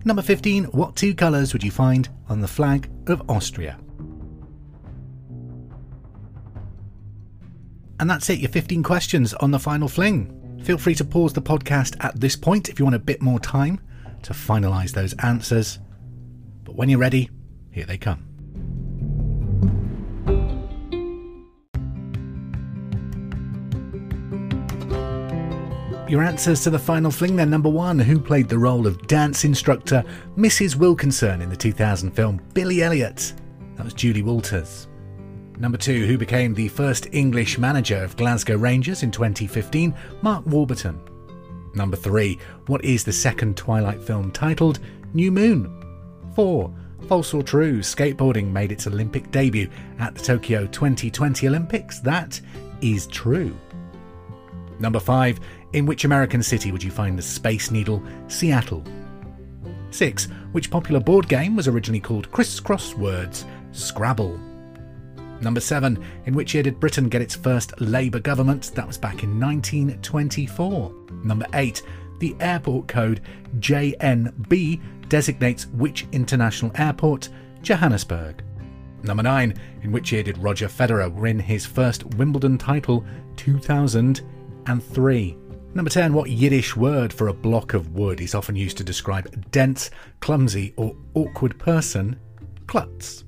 Number 0.04 0.22
15. 0.22 0.64
What 0.64 0.96
two 0.96 1.14
colours 1.14 1.52
would 1.52 1.62
you 1.62 1.70
find 1.70 2.08
on 2.28 2.40
the 2.40 2.48
flag 2.48 2.90
of 3.06 3.22
Austria? 3.28 3.78
And 7.98 8.08
that's 8.08 8.30
it, 8.30 8.38
your 8.38 8.48
15 8.48 8.82
questions 8.82 9.34
on 9.34 9.50
the 9.50 9.58
final 9.58 9.86
fling. 9.86 10.58
Feel 10.62 10.78
free 10.78 10.94
to 10.94 11.04
pause 11.04 11.34
the 11.34 11.42
podcast 11.42 12.02
at 12.02 12.18
this 12.18 12.34
point 12.34 12.70
if 12.70 12.78
you 12.78 12.84
want 12.84 12.94
a 12.96 12.98
bit 12.98 13.20
more 13.20 13.38
time 13.38 13.78
to 14.22 14.32
finalise 14.32 14.92
those 14.92 15.12
answers. 15.18 15.78
But 16.64 16.76
when 16.76 16.88
you're 16.88 16.98
ready, 16.98 17.30
here 17.70 17.84
they 17.84 17.98
come. 17.98 18.29
Your 26.10 26.24
answers 26.24 26.64
to 26.64 26.70
the 26.70 26.78
final 26.78 27.12
fling 27.12 27.36
then. 27.36 27.50
Number 27.50 27.68
one, 27.68 27.96
who 27.96 28.18
played 28.18 28.48
the 28.48 28.58
role 28.58 28.84
of 28.84 29.06
dance 29.06 29.44
instructor 29.44 30.02
Mrs. 30.36 30.74
Wilkinson 30.74 31.40
in 31.40 31.48
the 31.48 31.56
2000 31.56 32.10
film 32.10 32.42
Billy 32.52 32.82
Elliot? 32.82 33.32
That 33.76 33.84
was 33.84 33.94
Julie 33.94 34.22
Walters. 34.24 34.88
Number 35.60 35.78
two, 35.78 36.06
who 36.06 36.18
became 36.18 36.52
the 36.52 36.66
first 36.66 37.06
English 37.12 37.58
manager 37.58 38.02
of 38.02 38.16
Glasgow 38.16 38.56
Rangers 38.56 39.04
in 39.04 39.12
2015, 39.12 39.94
Mark 40.20 40.44
Warburton. 40.46 41.00
Number 41.76 41.96
three, 41.96 42.40
what 42.66 42.84
is 42.84 43.04
the 43.04 43.12
second 43.12 43.56
Twilight 43.56 44.02
film 44.02 44.32
titled? 44.32 44.80
New 45.14 45.30
Moon. 45.30 45.72
Four, 46.34 46.74
False 47.06 47.32
or 47.32 47.44
true, 47.44 47.78
skateboarding 47.82 48.50
made 48.50 48.72
its 48.72 48.88
Olympic 48.88 49.30
debut 49.30 49.70
at 50.00 50.16
the 50.16 50.22
Tokyo 50.22 50.66
2020 50.66 51.46
Olympics. 51.46 52.00
That 52.00 52.40
is 52.80 53.06
true. 53.06 53.56
Number 54.80 54.98
5. 54.98 55.38
In 55.72 55.86
which 55.86 56.04
American 56.04 56.42
city 56.42 56.72
would 56.72 56.82
you 56.82 56.90
find 56.90 57.16
the 57.16 57.22
Space 57.22 57.70
Needle? 57.70 58.02
Seattle. 58.26 58.82
6. 59.90 60.28
Which 60.52 60.70
popular 60.70 61.00
board 61.00 61.28
game 61.28 61.54
was 61.54 61.68
originally 61.68 62.00
called 62.00 62.30
Crisscross 62.32 62.94
Words? 62.94 63.44
Scrabble. 63.70 64.40
Number 65.40 65.60
7. 65.60 66.02
In 66.26 66.34
which 66.34 66.54
year 66.54 66.64
did 66.64 66.80
Britain 66.80 67.08
get 67.08 67.22
its 67.22 67.36
first 67.36 67.80
Labour 67.80 68.18
government? 68.18 68.72
That 68.74 68.86
was 68.86 68.98
back 68.98 69.22
in 69.22 69.40
1924. 69.40 70.92
Number 71.24 71.46
8. 71.54 71.82
The 72.18 72.36
airport 72.40 72.88
code 72.88 73.20
JNB 73.60 74.80
designates 75.08 75.68
which 75.68 76.06
international 76.12 76.72
airport? 76.74 77.30
Johannesburg. 77.62 78.42
Number 79.02 79.22
9. 79.22 79.54
In 79.82 79.92
which 79.92 80.12
year 80.12 80.24
did 80.24 80.36
Roger 80.38 80.66
Federer 80.66 81.14
win 81.14 81.38
his 81.38 81.64
first 81.64 82.04
Wimbledon 82.16 82.58
title? 82.58 83.04
2003. 83.36 85.36
Number 85.72 85.88
10. 85.88 86.12
What 86.12 86.30
Yiddish 86.30 86.74
word 86.74 87.12
for 87.12 87.28
a 87.28 87.32
block 87.32 87.74
of 87.74 87.94
wood 87.94 88.20
is 88.20 88.34
often 88.34 88.56
used 88.56 88.76
to 88.78 88.84
describe 88.84 89.50
dense, 89.52 89.90
clumsy, 90.18 90.74
or 90.76 90.96
awkward 91.14 91.56
person? 91.60 92.18
Klutz. 92.66 93.22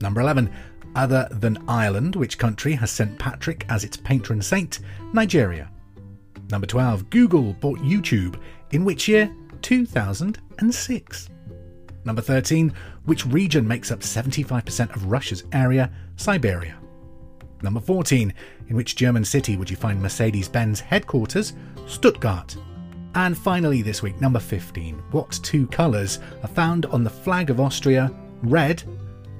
Number 0.00 0.22
11. 0.22 0.50
Other 0.94 1.28
than 1.30 1.62
Ireland, 1.68 2.16
which 2.16 2.38
country 2.38 2.72
has 2.72 2.90
St. 2.90 3.18
Patrick 3.18 3.66
as 3.68 3.84
its 3.84 3.98
patron 3.98 4.40
saint? 4.40 4.80
Nigeria. 5.12 5.70
Number 6.50 6.66
12. 6.66 7.10
Google 7.10 7.52
bought 7.52 7.78
YouTube. 7.80 8.40
In 8.70 8.82
which 8.82 9.06
year? 9.06 9.30
2006. 9.60 11.28
Number 12.06 12.22
13. 12.22 12.72
Which 13.04 13.26
region 13.26 13.68
makes 13.68 13.90
up 13.90 14.00
75% 14.00 14.96
of 14.96 15.10
Russia's 15.10 15.44
area? 15.52 15.92
Siberia. 16.16 16.78
Number 17.62 17.80
14. 17.80 18.32
In 18.68 18.76
which 18.76 18.96
German 18.96 19.24
city 19.24 19.56
would 19.56 19.70
you 19.70 19.76
find 19.76 20.00
Mercedes 20.00 20.48
Benz 20.48 20.80
headquarters? 20.80 21.52
Stuttgart. 21.86 22.56
And 23.14 23.36
finally, 23.36 23.80
this 23.80 24.02
week, 24.02 24.20
number 24.20 24.40
15. 24.40 24.96
What 25.10 25.38
two 25.42 25.66
colours 25.68 26.18
are 26.42 26.48
found 26.48 26.86
on 26.86 27.04
the 27.04 27.10
flag 27.10 27.50
of 27.50 27.60
Austria? 27.60 28.12
Red 28.42 28.82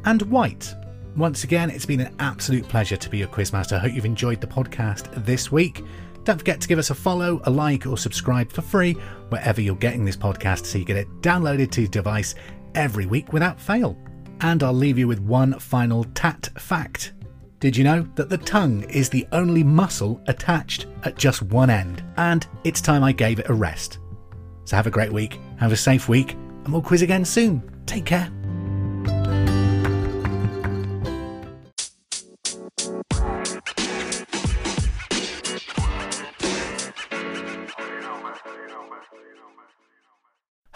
and 0.05 0.23
white. 0.23 0.75
Once 1.17 1.45
again, 1.45 1.71
it's 1.71 1.87
been 1.87 2.01
an 2.01 2.15
absolute 2.19 2.69
pleasure 2.69 2.97
to 2.97 3.11
be 3.11 3.19
your 3.19 3.29
quizmaster. 3.29 3.77
I 3.77 3.81
hope 3.81 3.93
you've 3.93 4.05
enjoyed 4.05 4.41
the 4.41 4.47
podcast 4.47 5.25
this 5.25 5.51
week. 5.51 5.83
Don't 6.25 6.39
forget 6.39 6.61
to 6.61 6.69
give 6.69 6.79
us 6.79 6.91
a 6.91 6.95
follow, 6.95 7.41
a 7.45 7.51
like, 7.51 7.87
or 7.87 7.97
subscribe 7.97 8.51
for 8.51 8.63
free 8.63 8.95
wherever 9.29 9.61
you're 9.61 9.77
getting 9.77 10.05
this 10.05 10.17
podcast 10.17 10.67
so 10.67 10.79
you 10.79 10.85
get 10.85 10.97
it 10.97 11.09
downloaded 11.21 11.71
to 11.73 11.83
your 11.83 11.91
device 11.91 12.35
every 12.75 13.07
week 13.07 13.33
without 13.33 13.61
fail. 13.61 13.97
And 14.41 14.63
I'll 14.63 14.73
leave 14.73 14.99
you 14.99 15.09
with 15.09 15.21
one 15.21 15.59
final 15.59 16.05
tat 16.15 16.49
fact. 16.59 17.13
Did 17.59 17.75
you 17.75 17.85
know 17.85 18.07
that 18.17 18.29
the 18.29 18.37
tongue 18.37 18.83
is 18.91 19.09
the 19.09 19.27
only 19.33 19.65
muscle 19.65 20.21
attached 20.27 20.87
at 21.05 21.17
just 21.17 21.41
one 21.41 21.71
end? 21.71 22.05
And 22.19 22.47
it's 22.65 22.83
time 22.83 23.03
I 23.03 23.13
gave 23.13 23.39
it 23.39 23.49
a 23.49 23.55
rest. 23.55 23.99
So 24.65 24.77
have 24.77 24.87
a 24.87 24.91
great 24.91 25.13
week, 25.13 25.41
have 25.59 25.73
a 25.73 25.77
safe 25.77 26.07
week, 26.07 26.33
and 26.33 26.73
we'll 26.73 26.83
quiz 26.83 27.01
again 27.01 27.25
soon. 27.25 27.63
Take 27.87 28.05
care. 28.05 28.31